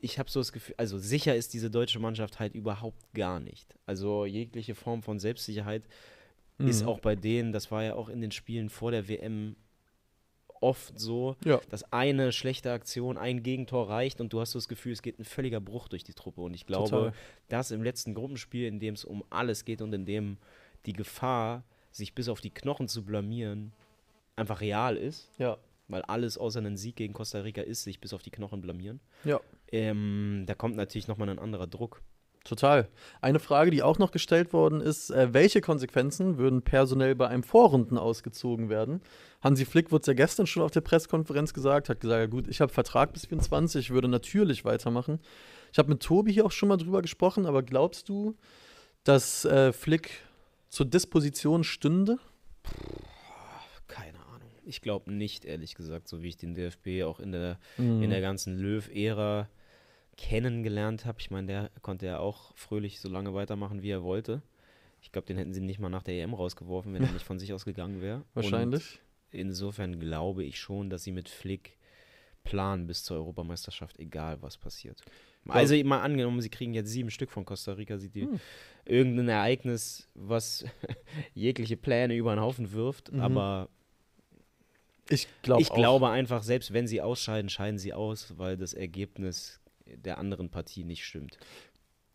[0.00, 3.74] ich habe so das Gefühl, also sicher ist diese deutsche Mannschaft halt überhaupt gar nicht.
[3.86, 5.84] Also jegliche Form von Selbstsicherheit
[6.58, 6.88] ist Mhm.
[6.88, 9.56] auch bei denen, das war ja auch in den Spielen vor der WM
[10.60, 11.60] oft so, Ja.
[11.68, 15.18] dass eine schlechte Aktion, ein Gegentor reicht und du hast so das Gefühl, es geht
[15.18, 16.40] ein völliger Bruch durch die Truppe.
[16.40, 17.12] Und ich glaube, Total.
[17.48, 20.38] dass im letzten Gruppenspiel, in dem es um alles geht und in dem
[20.86, 23.72] die Gefahr, sich bis auf die Knochen zu blamieren,
[24.36, 25.58] einfach real ist, Ja.
[25.88, 29.00] weil alles außer einem Sieg gegen Costa Rica ist, sich bis auf die Knochen blamieren.
[29.24, 29.40] Ja.
[29.70, 32.02] Ähm, da kommt natürlich nochmal ein anderer Druck.
[32.44, 32.88] Total.
[33.22, 37.42] Eine Frage, die auch noch gestellt worden ist, äh, welche Konsequenzen würden personell bei einem
[37.42, 39.00] Vorrunden ausgezogen werden?
[39.42, 42.46] Hansi Flick wurde es ja gestern schon auf der Pressekonferenz gesagt, hat gesagt, ja gut,
[42.48, 45.20] ich habe Vertrag bis 24, ich würde natürlich weitermachen.
[45.72, 48.36] Ich habe mit Tobi hier auch schon mal drüber gesprochen, aber glaubst du,
[49.04, 50.10] dass äh, Flick
[50.68, 52.18] zur Disposition stünde?
[53.88, 54.48] Keine Ahnung.
[54.64, 58.02] Ich glaube nicht, ehrlich gesagt, so wie ich den DFB auch in der, Mhm.
[58.02, 59.48] in der ganzen Löw-Ära
[60.16, 61.18] kennengelernt habe.
[61.20, 64.42] Ich meine, der konnte ja auch fröhlich so lange weitermachen, wie er wollte.
[65.02, 67.38] Ich glaube, den hätten sie nicht mal nach der EM rausgeworfen, wenn er nicht von
[67.38, 68.22] sich aus gegangen wäre.
[68.34, 69.00] Wahrscheinlich.
[69.32, 71.76] Und insofern glaube ich schon, dass sie mit Flick
[72.42, 75.00] planen bis zur Europameisterschaft, egal was passiert.
[75.48, 78.40] Also mal angenommen, sie kriegen jetzt sieben Stück von Costa Rica, sieht die Hm.
[78.86, 80.64] irgendein Ereignis, was
[81.34, 83.20] jegliche Pläne über den Haufen wirft, Mhm.
[83.20, 83.68] aber
[85.10, 89.60] Ich, glaub ich glaube einfach, selbst wenn sie ausscheiden, scheiden sie aus, weil das Ergebnis
[89.86, 91.38] der anderen Partie nicht stimmt.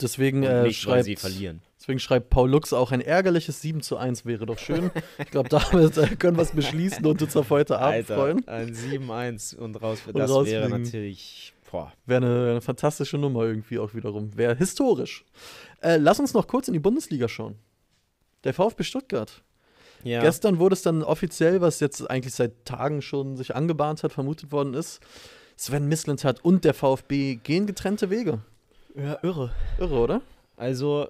[0.01, 4.45] Deswegen, äh, nicht, schreibt, deswegen schreibt Paul Lux auch ein ärgerliches 7 zu 1 wäre
[4.45, 4.91] doch schön.
[5.17, 8.47] ich glaube, damit äh, können wir es beschließen und uns auf heute Abend freuen.
[8.47, 9.99] ein 7-1 und raus.
[10.07, 11.53] Und das wäre natürlich.
[12.05, 14.35] Wäre eine, eine fantastische Nummer irgendwie auch wiederum.
[14.35, 15.25] Wäre historisch.
[15.81, 17.59] Äh, lass uns noch kurz in die Bundesliga schauen.
[18.43, 19.43] Der VfB Stuttgart.
[20.03, 20.21] Ja.
[20.21, 24.51] Gestern wurde es dann offiziell, was jetzt eigentlich seit Tagen schon sich angebahnt hat, vermutet
[24.51, 25.01] worden ist.
[25.59, 28.39] Sven Mislintat und der VfB gehen getrennte Wege.
[28.95, 29.51] ja, irre.
[29.77, 30.21] Irre, oder?
[30.55, 31.09] Also,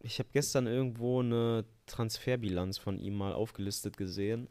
[0.00, 4.48] ich habe gestern irgendwo eine Transferbilanz von ihm mal aufgelistet gesehen,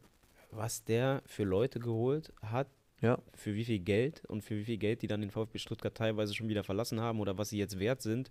[0.50, 2.66] was der für Leute geholt hat,
[3.02, 3.18] Ja.
[3.34, 6.34] für wie viel Geld und für wie viel Geld die dann den VfB Stuttgart teilweise
[6.34, 8.30] schon wieder verlassen haben oder was sie jetzt wert sind.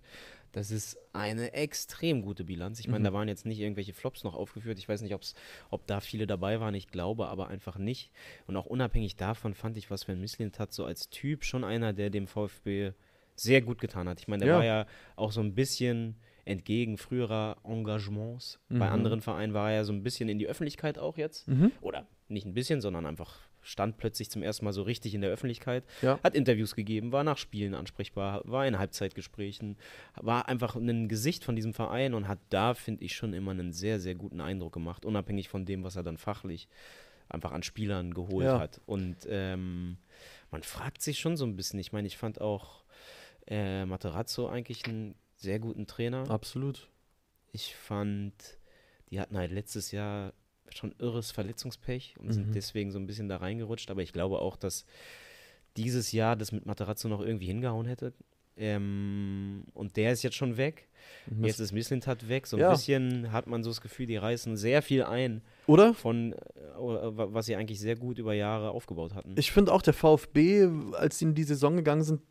[0.50, 2.80] Das ist eine extrem gute Bilanz.
[2.80, 3.04] Ich meine, Mhm.
[3.04, 4.78] da waren jetzt nicht irgendwelche Flops noch aufgeführt.
[4.78, 5.34] Ich weiß nicht, ob's,
[5.70, 6.74] ob da viele dabei waren.
[6.74, 8.10] Ich glaube aber einfach nicht.
[8.48, 11.92] Und auch unabhängig davon fand ich, was Sven Mislint hat, so als Typ schon einer,
[11.92, 12.92] der dem VfB
[13.36, 14.18] sehr gut getan hat.
[14.18, 14.58] Ich meine, der Ja.
[14.58, 18.58] war ja auch so ein bisschen entgegen früherer Engagements.
[18.68, 18.82] Bei Mhm.
[18.82, 21.46] anderen Vereinen war er ja so ein bisschen in die Öffentlichkeit auch jetzt.
[21.48, 21.70] Mhm.
[21.80, 25.30] Oder nicht ein bisschen, sondern einfach stand plötzlich zum ersten Mal so richtig in der
[25.30, 25.84] Öffentlichkeit.
[26.02, 26.20] Ja.
[26.22, 29.76] Hat Interviews gegeben, war nach Spielen ansprechbar, war in Halbzeitgesprächen,
[30.14, 33.72] war einfach ein Gesicht von diesem Verein und hat da, finde ich, schon immer einen
[33.72, 36.68] sehr, sehr guten Eindruck gemacht, unabhängig von dem, was er dann fachlich
[37.28, 38.60] einfach an Spielern geholt Ja.
[38.60, 38.80] hat.
[38.86, 39.98] Und ähm,
[40.52, 41.80] man fragt sich schon so ein bisschen.
[41.80, 42.84] Ich meine, ich fand auch
[43.48, 46.30] äh, Materazzo eigentlich einen sehr guten Trainer.
[46.30, 46.88] Absolut.
[47.52, 48.32] Ich fand,
[49.10, 50.32] die hatten halt letztes Jahr
[50.74, 52.32] schon irres Verletzungspech und Mhm.
[52.32, 53.90] sind deswegen so ein bisschen da reingerutscht.
[53.90, 54.84] Aber ich glaube auch, dass
[55.76, 58.12] dieses Jahr das mit Materazzo noch irgendwie hingehauen hätte.
[58.58, 60.88] Ähm, und der ist jetzt schon weg.
[61.42, 62.46] Jetzt ist Misslintat weg.
[62.46, 62.70] So ein Ja.
[62.70, 65.92] bisschen hat man so das Gefühl, die reißen sehr viel ein Oder?
[65.92, 66.36] von, äh,
[66.78, 69.34] wa- was sie eigentlich sehr gut über Jahre aufgebaut hatten.
[69.38, 72.22] Ich finde auch der VfB, als sie in die Saison gegangen sind,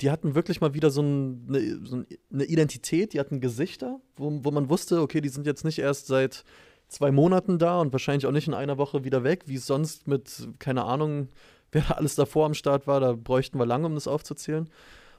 [0.00, 4.40] die hatten wirklich mal wieder so, ein, eine, so eine Identität, die hatten Gesichter, wo,
[4.44, 6.44] wo man wusste, okay, die sind jetzt nicht erst seit
[6.88, 10.08] zwei Monaten da und wahrscheinlich auch nicht in einer Woche wieder weg, wie es sonst
[10.08, 11.28] mit, keine Ahnung,
[11.72, 14.68] wer da alles davor am Start war, da bräuchten wir lange, um das aufzuzählen.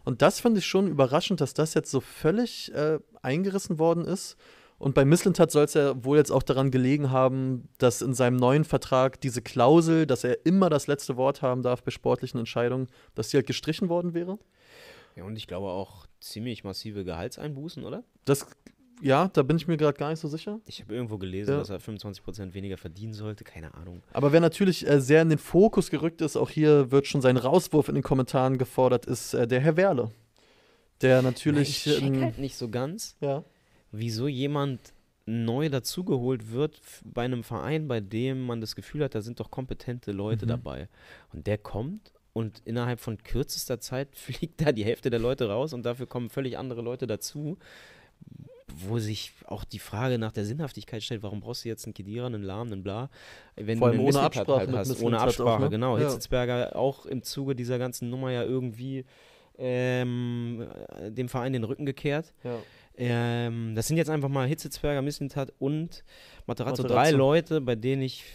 [0.04, 4.38] Und das fand ich schon überraschend, dass das jetzt so völlig äh, eingerissen worden ist.
[4.80, 8.38] Und bei Misslintat soll es ja wohl jetzt auch daran gelegen haben, dass in seinem
[8.38, 12.88] neuen Vertrag diese Klausel, dass er immer das letzte Wort haben darf bei sportlichen Entscheidungen,
[13.14, 14.40] dass die halt gestrichen worden wäre.
[15.18, 18.04] ja, und ich glaube auch ziemlich massive Gehaltseinbußen, oder?
[18.24, 18.48] Das
[19.02, 20.60] ja, da bin ich mir gerade gar nicht so sicher.
[20.66, 21.58] Ich habe irgendwo gelesen, Ja.
[21.58, 23.44] dass er 25% weniger verdienen sollte.
[23.44, 24.02] Keine Ahnung.
[24.14, 27.38] Aber wer natürlich äh, sehr in den Fokus gerückt ist, auch hier wird schon sein
[27.38, 30.12] Rauswurf in den Kommentaren gefordert, ist äh, der Herr Werle.
[31.02, 31.86] Der natürlich.
[31.88, 33.44] ich check halt nicht so ganz, ja.
[33.92, 34.80] wieso jemand
[35.26, 39.52] neu dazugeholt wird bei einem Verein, bei dem man das Gefühl hat, da sind doch
[39.52, 40.50] kompetente Leute Mhm.
[40.50, 40.90] dabei.
[41.32, 45.72] Und der kommt und innerhalb von kürzester Zeit fliegt da die Hälfte der Leute raus
[45.74, 47.58] und dafür kommen völlig andere Leute dazu,
[48.78, 52.26] wo sich auch die Frage nach der Sinnhaftigkeit stellt, warum brauchst du jetzt einen Kedira,
[52.26, 53.10] einen Lahm, einen Bla,
[53.56, 55.70] wenn Vor du allem einen ohne Absprache halt hast, ohne Mislintat auch, Absprache, ne?
[55.70, 55.98] genau.
[55.98, 56.04] Ja.
[56.04, 59.06] Hitzelsberger auch im Zuge dieser ganzen Nummer ja irgendwie
[59.58, 60.68] ähm,
[61.10, 62.34] dem Verein den Rücken gekehrt.
[62.44, 62.58] ja.
[63.02, 66.04] Ähm, das sind jetzt einfach mal Hitzelsberger, Mislintat und
[66.48, 66.84] Materazzo.
[66.84, 66.84] Materazzo.
[66.84, 68.26] Drei Leute, bei denen ich,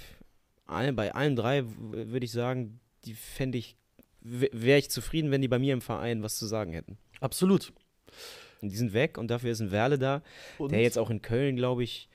[0.67, 3.77] all, bei allen drei würde ich sagen, die fände ich,
[4.23, 6.97] wäre ich zufrieden, wenn die bei mir im Verein was zu sagen hätten.
[7.21, 7.75] Absolut.
[8.65, 10.23] Und die sind weg und dafür ist ein Werle da,
[10.57, 12.09] Und der jetzt auch in Köln, glaube ich,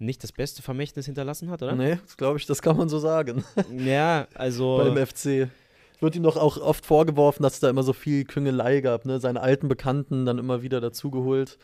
[0.00, 1.76] nicht das beste Vermächtnis hinterlassen hat, oder?
[1.76, 3.44] Nee, glaube ich, das kann man so sagen.
[3.72, 4.78] Ja, also.
[4.78, 5.48] Beim FC.
[6.00, 9.20] Wird ihm doch auch oft vorgeworfen, dass es da immer so viel Küngelei gab, ne?
[9.20, 11.56] Seine alten Bekannten dann immer wieder dazugeholt.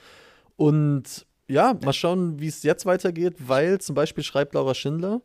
[0.54, 5.20] Und ja, mal schauen, wie es jetzt weitergeht, weil zum Beispiel schreibt Laura Schindler,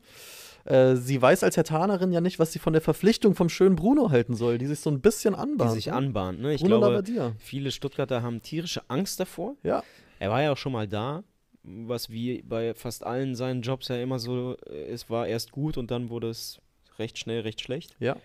[0.66, 4.12] äh, sie weiß als Hertanerin ja nicht, was sie von der Verpflichtung vom schönen Bruno
[4.12, 5.74] halten soll, die sich so ein bisschen die anbahnt.
[5.74, 5.94] sich ne?
[5.94, 6.40] anbahnt.
[6.40, 6.54] Ne?
[6.54, 9.56] Ich Bruno glaube, viele Stuttgarter haben tierische Angst davor.
[9.64, 9.84] Ja,
[10.20, 11.24] Er war ja auch schon mal da,
[11.64, 15.78] was wie bei fast allen seinen Jobs ja immer so, äh, es war erst gut
[15.78, 16.60] und dann wurde es
[16.98, 17.96] recht schnell recht schlecht.
[18.00, 18.16] ja.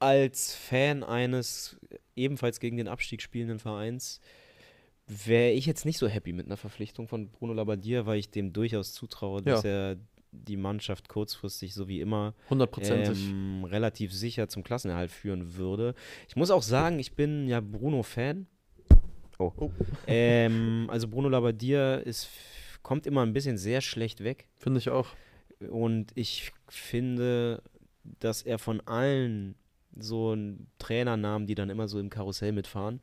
[0.00, 1.76] Als Fan eines
[2.14, 4.20] ebenfalls gegen den Abstieg spielenden Vereins
[5.08, 8.52] wäre ich jetzt nicht so happy mit einer Verpflichtung von Bruno Labbadia, weil ich dem
[8.52, 9.96] durchaus zutraue, dass er
[10.46, 15.94] die Mannschaft kurzfristig so wie immer ähm, relativ sicher zum Klassenerhalt führen würde.
[16.28, 18.46] Ich muss auch sagen, ich bin ja Bruno-Fan.
[19.38, 19.52] Oh.
[19.56, 19.70] Oh.
[20.06, 22.28] Ähm, also Bruno Labbadia ist,
[22.82, 24.48] kommt immer ein bisschen sehr schlecht weg.
[24.56, 25.08] Finde ich auch.
[25.70, 27.62] Und ich finde,
[28.20, 29.54] dass er von allen
[29.96, 30.36] so
[30.78, 33.00] Trainernamen, die dann immer so im Karussell mitfahren,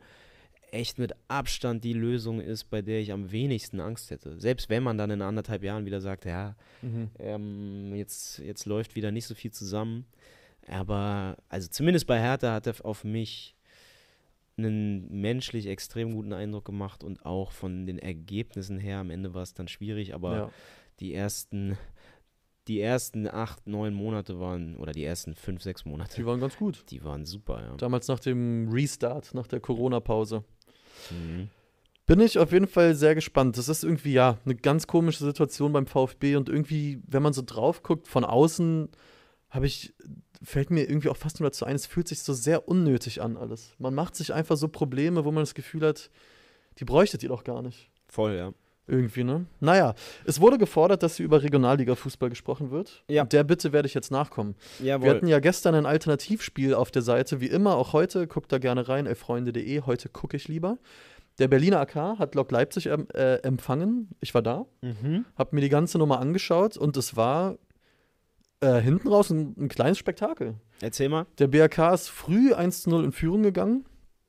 [0.75, 4.39] echt mit Abstand die Lösung ist, bei der ich am wenigsten Angst hätte.
[4.39, 7.09] Selbst wenn man dann in anderthalb Jahren wieder sagt, ja, Mhm.
[7.19, 10.05] ähm, jetzt, jetzt läuft wieder nicht so viel zusammen.
[10.67, 13.55] Aber, also zumindest bei Hertha hat er auf mich
[14.57, 19.43] einen menschlich extrem guten Eindruck gemacht und auch von den Ergebnissen her, am Ende war
[19.43, 20.49] es dann schwierig, aber Ja.
[21.01, 21.77] die ersten,
[22.69, 26.55] die ersten acht, neun Monate waren, oder die ersten fünf, sechs Monate, Die waren ganz
[26.57, 26.83] gut.
[26.89, 27.75] die waren super, ja.
[27.75, 30.43] Damals nach dem Restart, nach der Corona-Pause.
[31.11, 31.49] Mhm.
[32.05, 33.57] Bin ich auf jeden Fall sehr gespannt.
[33.57, 37.41] Das ist irgendwie, ja, eine ganz komische Situation beim VfB und irgendwie, wenn man so
[37.43, 38.89] drauf guckt, von außen,
[39.49, 39.93] habe ich,
[40.43, 43.37] fällt mir irgendwie auch fast nur dazu ein, es fühlt sich so sehr unnötig an
[43.37, 43.73] alles.
[43.79, 46.11] Man macht sich einfach so Probleme, wo man das Gefühl hat,
[46.77, 47.89] die bräuchtet ihr doch gar nicht.
[48.07, 48.53] Voll, ja.
[48.87, 49.45] Irgendwie, ne?
[49.59, 49.95] Naja,
[50.25, 53.03] es wurde gefordert, dass hier über Regionalliga-Fußball gesprochen wird.
[53.09, 53.23] Ja.
[53.23, 54.55] Und der Bitte werde ich jetzt nachkommen.
[54.79, 55.05] Jawohl.
[55.05, 58.27] Wir hatten ja gestern ein Alternativspiel auf der Seite, wie immer, auch heute.
[58.27, 59.81] Guckt da gerne rein, elffreunde.de.
[59.81, 60.77] Heute gucke ich lieber.
[61.39, 64.09] Der Berliner AK hat Lok Leipzig äh, empfangen.
[64.21, 65.25] Ich war da, mhm.
[65.35, 67.57] habe mir die ganze Nummer angeschaut und es war
[68.61, 70.55] äh, hinten raus ein, ein kleines Spektakel.
[70.81, 71.25] Erzähl mal.
[71.39, 73.85] Der BRK ist früh 1 zu 0 in Führung gegangen.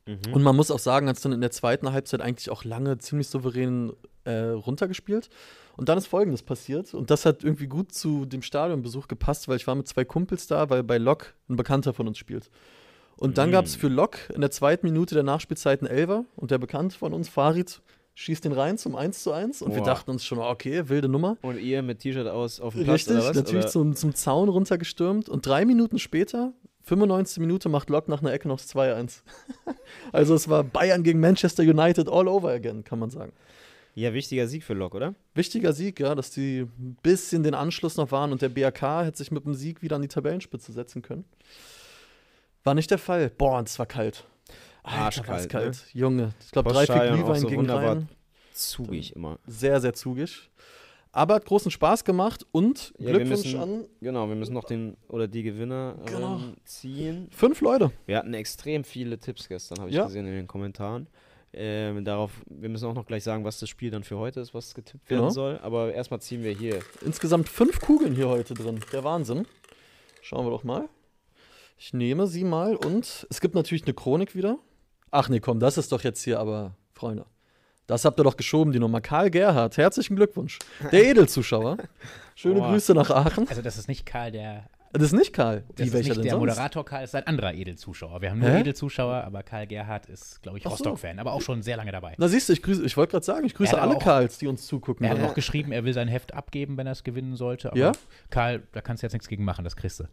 [0.06, 0.32] Mhm.
[0.32, 2.98] Und man muss auch sagen, hat es dann in der zweiten Halbzeit eigentlich auch lange
[2.98, 3.92] ziemlich souverän
[4.24, 5.28] äh, runtergespielt.
[5.76, 6.94] Und dann ist Folgendes passiert.
[6.94, 10.46] Und das hat irgendwie gut zu dem Stadionbesuch gepasst, weil ich war mit zwei Kumpels
[10.46, 12.50] da, weil bei Lok ein Bekannter von uns spielt.
[13.18, 13.52] Und dann Mm.
[13.52, 16.24] gab es für Lok in der zweiten Minute der Nachspielzeit einen Elfer.
[16.36, 17.80] Und der Bekannte von uns, Farid,
[18.14, 19.60] schießt den rein zum 1 zu 1.
[19.60, 19.86] Und wir Boah.
[19.86, 21.36] dachten uns schon, okay, wilde Nummer.
[21.42, 23.36] Und ihr mit T-Shirt aus auf dem Platz Richtig, oder was?
[23.36, 23.72] natürlich oder?
[23.72, 25.28] zum, zum Zaun runtergestürmt.
[25.28, 26.52] Und drei Minuten später,
[26.86, 29.22] 95 Minute, macht Lok nach einer Ecke noch das 2-1.
[30.12, 33.32] also es war Bayern gegen Manchester United all over again, kann man sagen.
[33.94, 35.14] Ja, wichtiger Sieg für Lok, oder?
[35.34, 39.18] Wichtiger Sieg, ja, dass die ein bisschen den Anschluss noch waren und der BRK hätte
[39.18, 41.24] sich mit dem Sieg wieder an die Tabellenspitze setzen können.
[42.62, 43.30] War nicht der Fall.
[43.30, 44.24] Boah, und es war kalt.
[44.82, 45.48] Alter, Arschkalt, ne?
[45.48, 45.84] kalt.
[45.92, 47.96] Junge, ich glaube, drei, vier Glühwein so wunderbar.
[47.96, 48.08] rein.
[48.52, 49.38] Zugig immer.
[49.46, 50.50] Sehr, sehr zugig.
[51.16, 54.96] Aber hat großen Spaß gemacht und Ja, Glückwunsch müssen- an Genau, wir müssen noch den
[55.08, 56.36] oder die Gewinner Genau.
[56.36, 57.28] ähm, ziehen.
[57.30, 57.90] fünf Leute.
[58.04, 60.04] Wir hatten extrem viele Tipps gestern, habe ich Ja.
[60.04, 61.06] gesehen in den Kommentaren.
[61.54, 64.52] Ähm, darauf, wir müssen auch noch gleich sagen, was das Spiel dann für heute ist,
[64.52, 65.22] was getippt Genau.
[65.22, 65.58] werden soll.
[65.62, 66.80] Aber erstmal ziehen wir hier.
[67.02, 68.80] Insgesamt fünf Kugeln hier heute drin.
[68.92, 69.46] Der Wahnsinn.
[70.20, 70.86] Schauen wir doch mal.
[71.78, 74.58] Ich nehme sie mal und es gibt natürlich eine Chronik wieder.
[75.10, 77.24] Ach nee, komm, das ist doch jetzt hier, aber Freunde.
[77.86, 79.00] Das habt ihr doch geschoben, die Nummer.
[79.00, 80.58] Karl Gerhardt, herzlichen Glückwunsch.
[80.90, 81.76] Der Edelzuschauer.
[82.34, 82.70] Schöne Boah.
[82.70, 83.48] Grüße nach Aachen.
[83.48, 85.64] Also das ist nicht Karl der Das ist nicht Karl.
[85.74, 86.40] Das Wie, ist welcher nicht der sonst?
[86.40, 88.22] Moderator Karl, ist ein anderer Edelzuschauer.
[88.22, 88.60] Wir haben nur Hä?
[88.60, 90.76] Edelzuschauer, aber Karl Gerhardt ist, glaube ich, Ach so.
[90.84, 92.14] Rostock-Fan, aber auch schon sehr lange dabei.
[92.18, 94.46] Na siehst du, ich, grüße- ich wollte gerade sagen, ich grüße alle auch- Karls, die
[94.46, 95.04] uns zugucken.
[95.04, 97.70] Er hat auch geschrieben, er will sein Heft abgeben, wenn er es gewinnen sollte.
[97.70, 97.92] Aber Ja?
[98.30, 100.04] Karl, da kannst du jetzt nichts gegen machen, das kriegst du.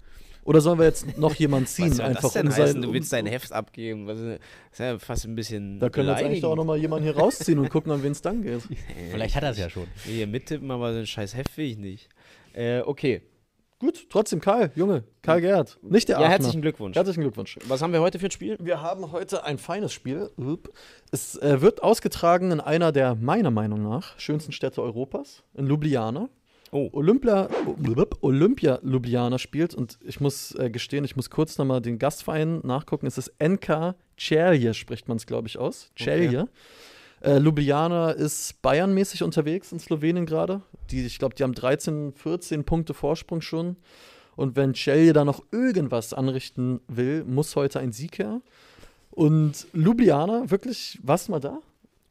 [0.45, 1.91] Oder sollen wir jetzt noch jemanden ziehen?
[1.91, 2.67] Was soll einfach das denn um heißen?
[2.73, 4.09] sein, Du willst dein Heft abgeben.
[4.09, 4.41] Ist,
[4.73, 5.79] ist ja fast ein bisschen.
[5.79, 8.21] Da können wir jetzt eigentlich auch nochmal jemanden hier rausziehen und gucken, an wen es
[8.21, 8.61] dann geht.
[9.11, 9.87] Vielleicht hat er es ja schon.
[10.03, 12.09] Hier mittippen, aber so ein scheiß Heft will ich nicht.
[12.51, 13.21] Äh, okay.
[13.83, 15.77] Gut, trotzdem Karl, Junge, Karl Gerhardt.
[15.81, 16.31] Nicht der Ja, Aachener.
[16.31, 16.95] herzlichen Glückwunsch.
[16.95, 17.59] Herzlichen Glückwunsch.
[17.67, 18.57] Was haben wir heute für ein Spiel?
[18.61, 20.29] Wir haben heute ein feines Spiel.
[21.11, 26.29] Es äh, wird ausgetragen in einer der meiner Meinung nach schönsten Städte Europas, in Ljubljana.
[26.71, 26.91] Oh.
[26.93, 27.49] Olympia,
[28.21, 33.05] Olympia Ljubljana spielt und ich muss äh, gestehen, ich muss kurz nochmal den Gastverein nachgucken.
[33.05, 35.91] Es ist NK Celje, spricht man es, glaube ich, aus.
[35.97, 36.47] Celje.
[37.23, 40.61] Äh, Ljubljana ist Bayernmäßig unterwegs in Slowenien gerade.
[40.91, 43.77] Die, ich glaube, die haben 13, 14 Punkte Vorsprung schon.
[44.35, 48.41] Und wenn Celje da noch irgendwas anrichten will, muss heute ein Sieg her.
[49.11, 51.59] Und Ljubljana, wirklich, warst du mal da?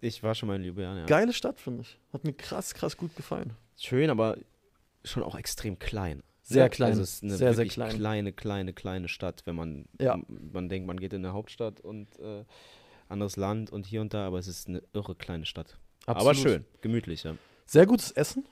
[0.01, 1.01] Ich war schon mal in Ljubljana.
[1.01, 1.07] Ja.
[1.07, 1.99] Geile Stadt, finde ich.
[2.13, 3.53] Hat mir krass, krass gut gefallen.
[3.77, 4.37] Schön, aber
[5.05, 6.23] schon auch extrem klein.
[6.43, 6.91] Sehr klein.
[6.91, 7.97] Also es ist eine Sehr, sehr klein.
[7.97, 10.19] kleine, kleine, kleine Stadt, wenn man, Ja.
[10.53, 12.45] man denkt, man geht in eine Hauptstadt und äh,
[13.13, 15.79] anderes Land und hier und da, aber es ist eine irre kleine Stadt.
[16.07, 16.39] Aber Absolut.
[16.39, 17.37] schön, gemütlich, ja.
[17.67, 18.45] Sehr gutes Essen,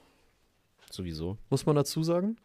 [0.90, 1.36] Sowieso.
[1.48, 2.36] muss man dazu sagen.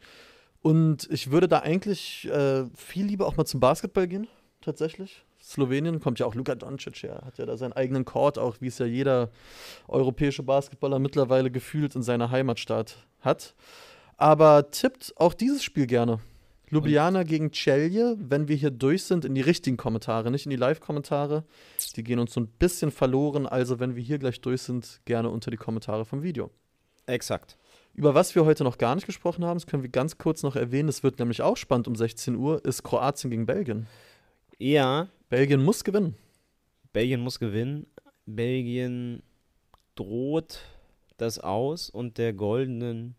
[0.62, 4.28] Und ich würde da eigentlich äh, viel lieber auch mal zum Basketball gehen,
[4.62, 5.23] tatsächlich.
[5.39, 8.67] Slowenien kommt ja auch Luka Doncic her, hat ja da seinen eigenen Court, auch wie
[8.67, 9.30] es ja jeder
[9.88, 13.54] europäische Basketballer mittlerweile gefühlt in seiner Heimatstadt hat.
[14.17, 16.19] Aber tippt auch dieses Spiel gerne.
[16.69, 20.56] Ljubljana gegen Celje, wenn wir hier durch sind, in die richtigen Kommentare, nicht in die
[20.56, 21.43] Live-Kommentare.
[21.95, 23.45] Die gehen uns so ein bisschen verloren.
[23.45, 26.49] Also, wenn wir hier gleich durch sind, gerne unter die Kommentare vom Video.
[27.06, 27.58] Exakt.
[27.93, 30.56] Über was wir heute noch gar nicht gesprochen haben, das können wir ganz kurz noch
[30.56, 30.89] erwähnen.
[30.89, 33.88] Es wird nämlich auch spannend um 16 Uhr, ist Kroatien gegen Belgien.
[34.58, 36.15] Ja, Belgien muss gewinnen.
[36.91, 37.88] Belgien muss gewinnen.
[38.25, 39.21] Belgien
[39.95, 40.60] droht
[41.17, 43.15] das aus und der goldenen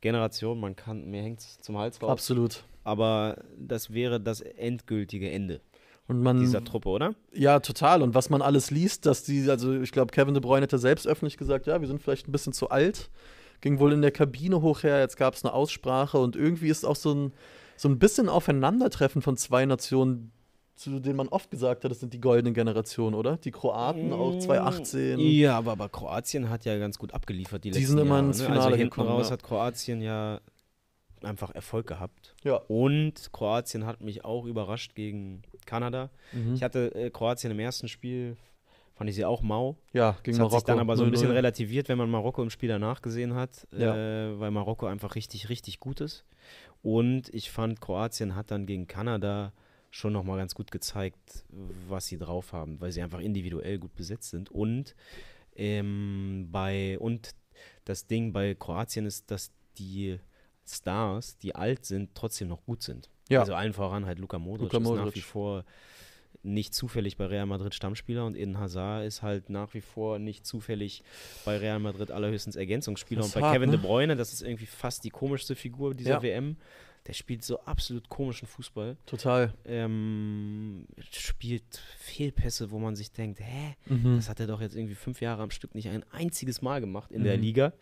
[0.00, 2.64] Generation, man kann, mir hängt zum Hals raus, Absolut.
[2.84, 5.60] aber das wäre das endgültige Ende
[6.08, 7.14] Und man, dieser Truppe, oder?
[7.32, 8.02] ja, total.
[8.02, 11.06] Und was man alles liest, dass die, also ich glaube, Kevin De Bruyne hätte selbst
[11.06, 13.10] öffentlich gesagt, ja, wir sind vielleicht ein bisschen zu alt.
[13.60, 16.84] Ging wohl in der Kabine hoch her, jetzt gab es eine Aussprache und irgendwie ist
[16.84, 17.32] auch so ein,
[17.76, 20.32] so ein bisschen Aufeinandertreffen von zwei Nationen,
[20.80, 23.36] zu denen man oft gesagt hat, das sind die goldenen Generationen, oder?
[23.36, 25.18] Die Kroaten auch 2018.
[25.20, 28.26] Ja, aber, aber Kroatien hat ja ganz gut abgeliefert die Die letzten sind immer Jahre,
[28.28, 28.44] ins ne?
[28.46, 29.32] Finale Also hinten raus ja.
[29.34, 30.40] hat Kroatien ja
[31.22, 32.34] einfach Erfolg gehabt.
[32.44, 32.56] Ja.
[32.68, 36.08] Und Kroatien hat mich auch überrascht gegen Kanada.
[36.32, 36.54] Mhm.
[36.54, 38.38] Ich hatte äh, Kroatien im ersten Spiel,
[38.94, 39.76] fand ich sie auch mau.
[39.92, 40.56] Ja, gegen Das hat Marokko.
[40.60, 41.34] sich dann aber so ein bisschen 0-0.
[41.34, 43.94] relativiert, wenn man Marokko im Spiel danach gesehen hat, Ja.
[43.94, 46.24] äh, weil Marokko einfach richtig, richtig gut ist.
[46.82, 49.52] Und ich fand, Kroatien hat dann gegen Kanada
[49.90, 51.44] schon nochmal ganz gut gezeigt,
[51.88, 54.50] was sie drauf haben, weil sie einfach individuell gut besetzt sind.
[54.50, 54.94] Und
[55.56, 57.34] ähm, bei und
[57.84, 60.18] das Ding bei Kroatien ist, dass die
[60.66, 63.10] Stars, die alt sind, trotzdem noch gut sind.
[63.28, 63.40] Ja.
[63.40, 65.16] Also allen voran halt Luka Modric, Luka ist nach Modric.
[65.16, 65.64] wie vor
[66.42, 70.46] nicht zufällig bei Real Madrid Stammspieler und Eden Hazard ist halt nach wie vor nicht
[70.46, 71.02] zufällig
[71.44, 73.20] bei Real Madrid allerhöchstens Ergänzungsspieler.
[73.22, 73.76] Das Und bei hart, Kevin ne?
[73.76, 76.22] De Bruyne, das ist irgendwie fast die komischste Figur dieser Ja.
[76.22, 76.56] WM.
[77.10, 78.96] Der spielt so absolut komischen Fußball.
[79.04, 79.52] Total.
[79.64, 81.64] Ähm, spielt
[81.98, 83.74] Fehlpässe, wo man sich denkt, hä?
[83.86, 84.14] Mhm.
[84.14, 87.10] Das hat er doch jetzt irgendwie fünf Jahre am Stück nicht ein einziges Mal gemacht
[87.10, 87.42] in der Mhm.
[87.42, 87.72] Liga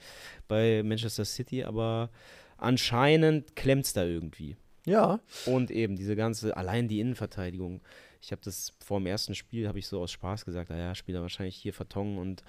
[0.49, 2.09] bei Manchester City, aber
[2.57, 4.57] anscheinend klemmt es da irgendwie.
[4.87, 7.83] Ja, Und eben diese ganze, allein die Innenverteidigung.
[8.23, 11.17] Ich habe das vor dem ersten Spiel, habe ich so aus Spaß gesagt, naja, spielt
[11.17, 12.43] er wahrscheinlich hier Vertongen und.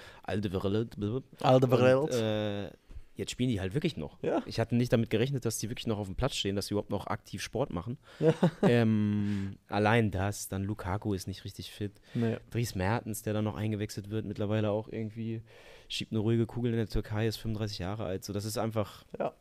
[1.41, 1.97] Alderweireld.
[1.99, 2.71] Und, äh,
[3.19, 4.17] jetzt spielen die halt wirklich noch.
[4.23, 4.41] Ja.
[4.45, 6.73] Ich hatte nicht damit gerechnet, dass die wirklich noch auf dem Platz stehen, dass sie
[6.73, 7.97] überhaupt noch aktiv Sport machen.
[8.19, 8.33] Ja.
[8.63, 12.01] ähm, allein das, dann Lukaku ist nicht richtig fit.
[12.15, 12.37] nee.
[12.49, 15.41] Dries Mertens, der dann noch eingewechselt wird, mittlerweile auch irgendwie
[15.89, 18.23] schiebt eine ruhige Kugel in der Türkei, ist 35 Jahre alt.
[18.23, 19.03] So, das ist einfach.
[19.19, 19.33] Ja.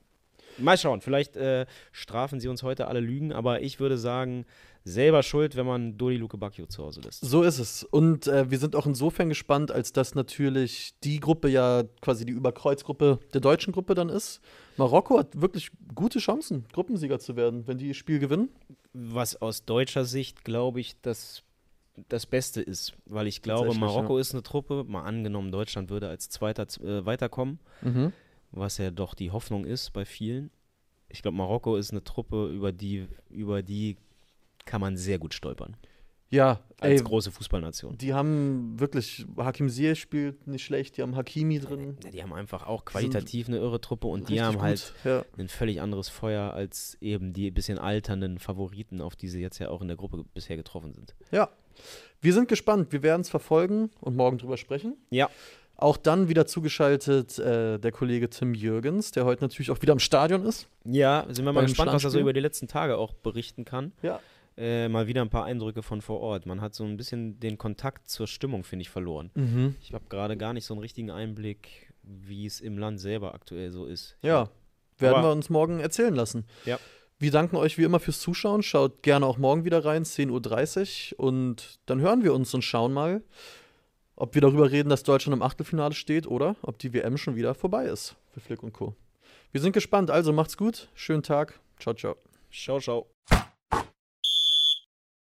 [0.59, 4.44] Mal schauen, vielleicht äh, strafen sie uns heute alle Lügen, aber ich würde sagen,
[4.85, 7.21] selber schuld, wenn man Dodi Luke Bacchio zu Hause lässt.
[7.25, 7.85] So ist es.
[7.85, 12.33] Und äh, wir sind auch insofern gespannt, als dass natürlich die Gruppe ja quasi die
[12.33, 14.40] Überkreuzgruppe der deutschen Gruppe dann ist.
[14.77, 18.49] Marokko hat wirklich gute Chancen, Gruppensieger zu werden, wenn die ihr Spiel gewinnen.
[18.92, 21.42] Was aus deutscher Sicht, glaube ich, das,
[22.09, 26.31] das Beste ist, weil ich glaube, Marokko ist eine Truppe, mal angenommen, Deutschland würde als
[26.31, 28.13] Zweiter äh, weiterkommen, Mhm.
[28.51, 30.51] Was ja doch die Hoffnung ist bei vielen.
[31.09, 33.96] Ich glaube, Marokko ist eine Truppe, über die, über die
[34.67, 35.77] kann man sehr gut stolpern.
[36.31, 37.96] Ja, als ey, große Fußballnation.
[37.96, 41.96] die haben wirklich, Hakim Ziyech spielt nicht schlecht, die haben Hakimi drin.
[42.05, 44.63] Ja, die haben einfach auch qualitativ eine irre Truppe und die haben gut.
[44.63, 45.25] halt Ja.
[45.38, 49.71] ein völlig anderes Feuer als eben die bisschen alternden Favoriten, auf die sie jetzt ja
[49.71, 51.15] auch in der Gruppe bisher getroffen sind.
[51.31, 51.49] Ja,
[52.21, 52.92] wir sind gespannt.
[52.92, 54.99] Wir werden es verfolgen und morgen drüber sprechen.
[55.09, 55.31] Ja.
[55.81, 60.00] Auch dann wieder zugeschaltet äh, der Kollege Tim Jürgens, der heute natürlich auch wieder im
[60.00, 60.66] Stadion ist.
[60.85, 63.92] Ja, sind wir mal gespannt, was er so über die letzten Tage auch berichten kann.
[64.02, 64.18] Ja.
[64.56, 66.46] Äh, mal wieder ein paar Eindrücke von vor Ort.
[66.46, 69.31] Man hat so ein bisschen den Kontakt zur Stimmung, finde ich, verloren.
[69.37, 69.76] Mhm.
[69.81, 73.70] Ich habe gerade gar nicht so einen richtigen Einblick, wie es im Land selber aktuell
[73.70, 74.16] so ist.
[74.20, 74.50] Ja,
[74.98, 76.44] werden wir uns morgen erzählen lassen.
[76.64, 76.81] Ja.
[77.20, 78.64] Wir danken euch wie immer fürs Zuschauen.
[78.64, 81.24] Schaut gerne auch morgen wieder rein, 10.30 Uhr.
[81.24, 83.22] Und dann hören wir uns und schauen mal,
[84.19, 87.54] ob wir darüber reden, dass Deutschland im Achtelfinale steht oder ob die WM schon wieder
[87.54, 88.94] vorbei ist für Flick und Co.
[89.52, 90.10] Wir sind gespannt.
[90.10, 90.88] Also macht's gut.
[90.94, 91.58] Schönen Tag.
[91.79, 92.16] Ciao, ciao.
[92.50, 93.06] Ciao, ciao.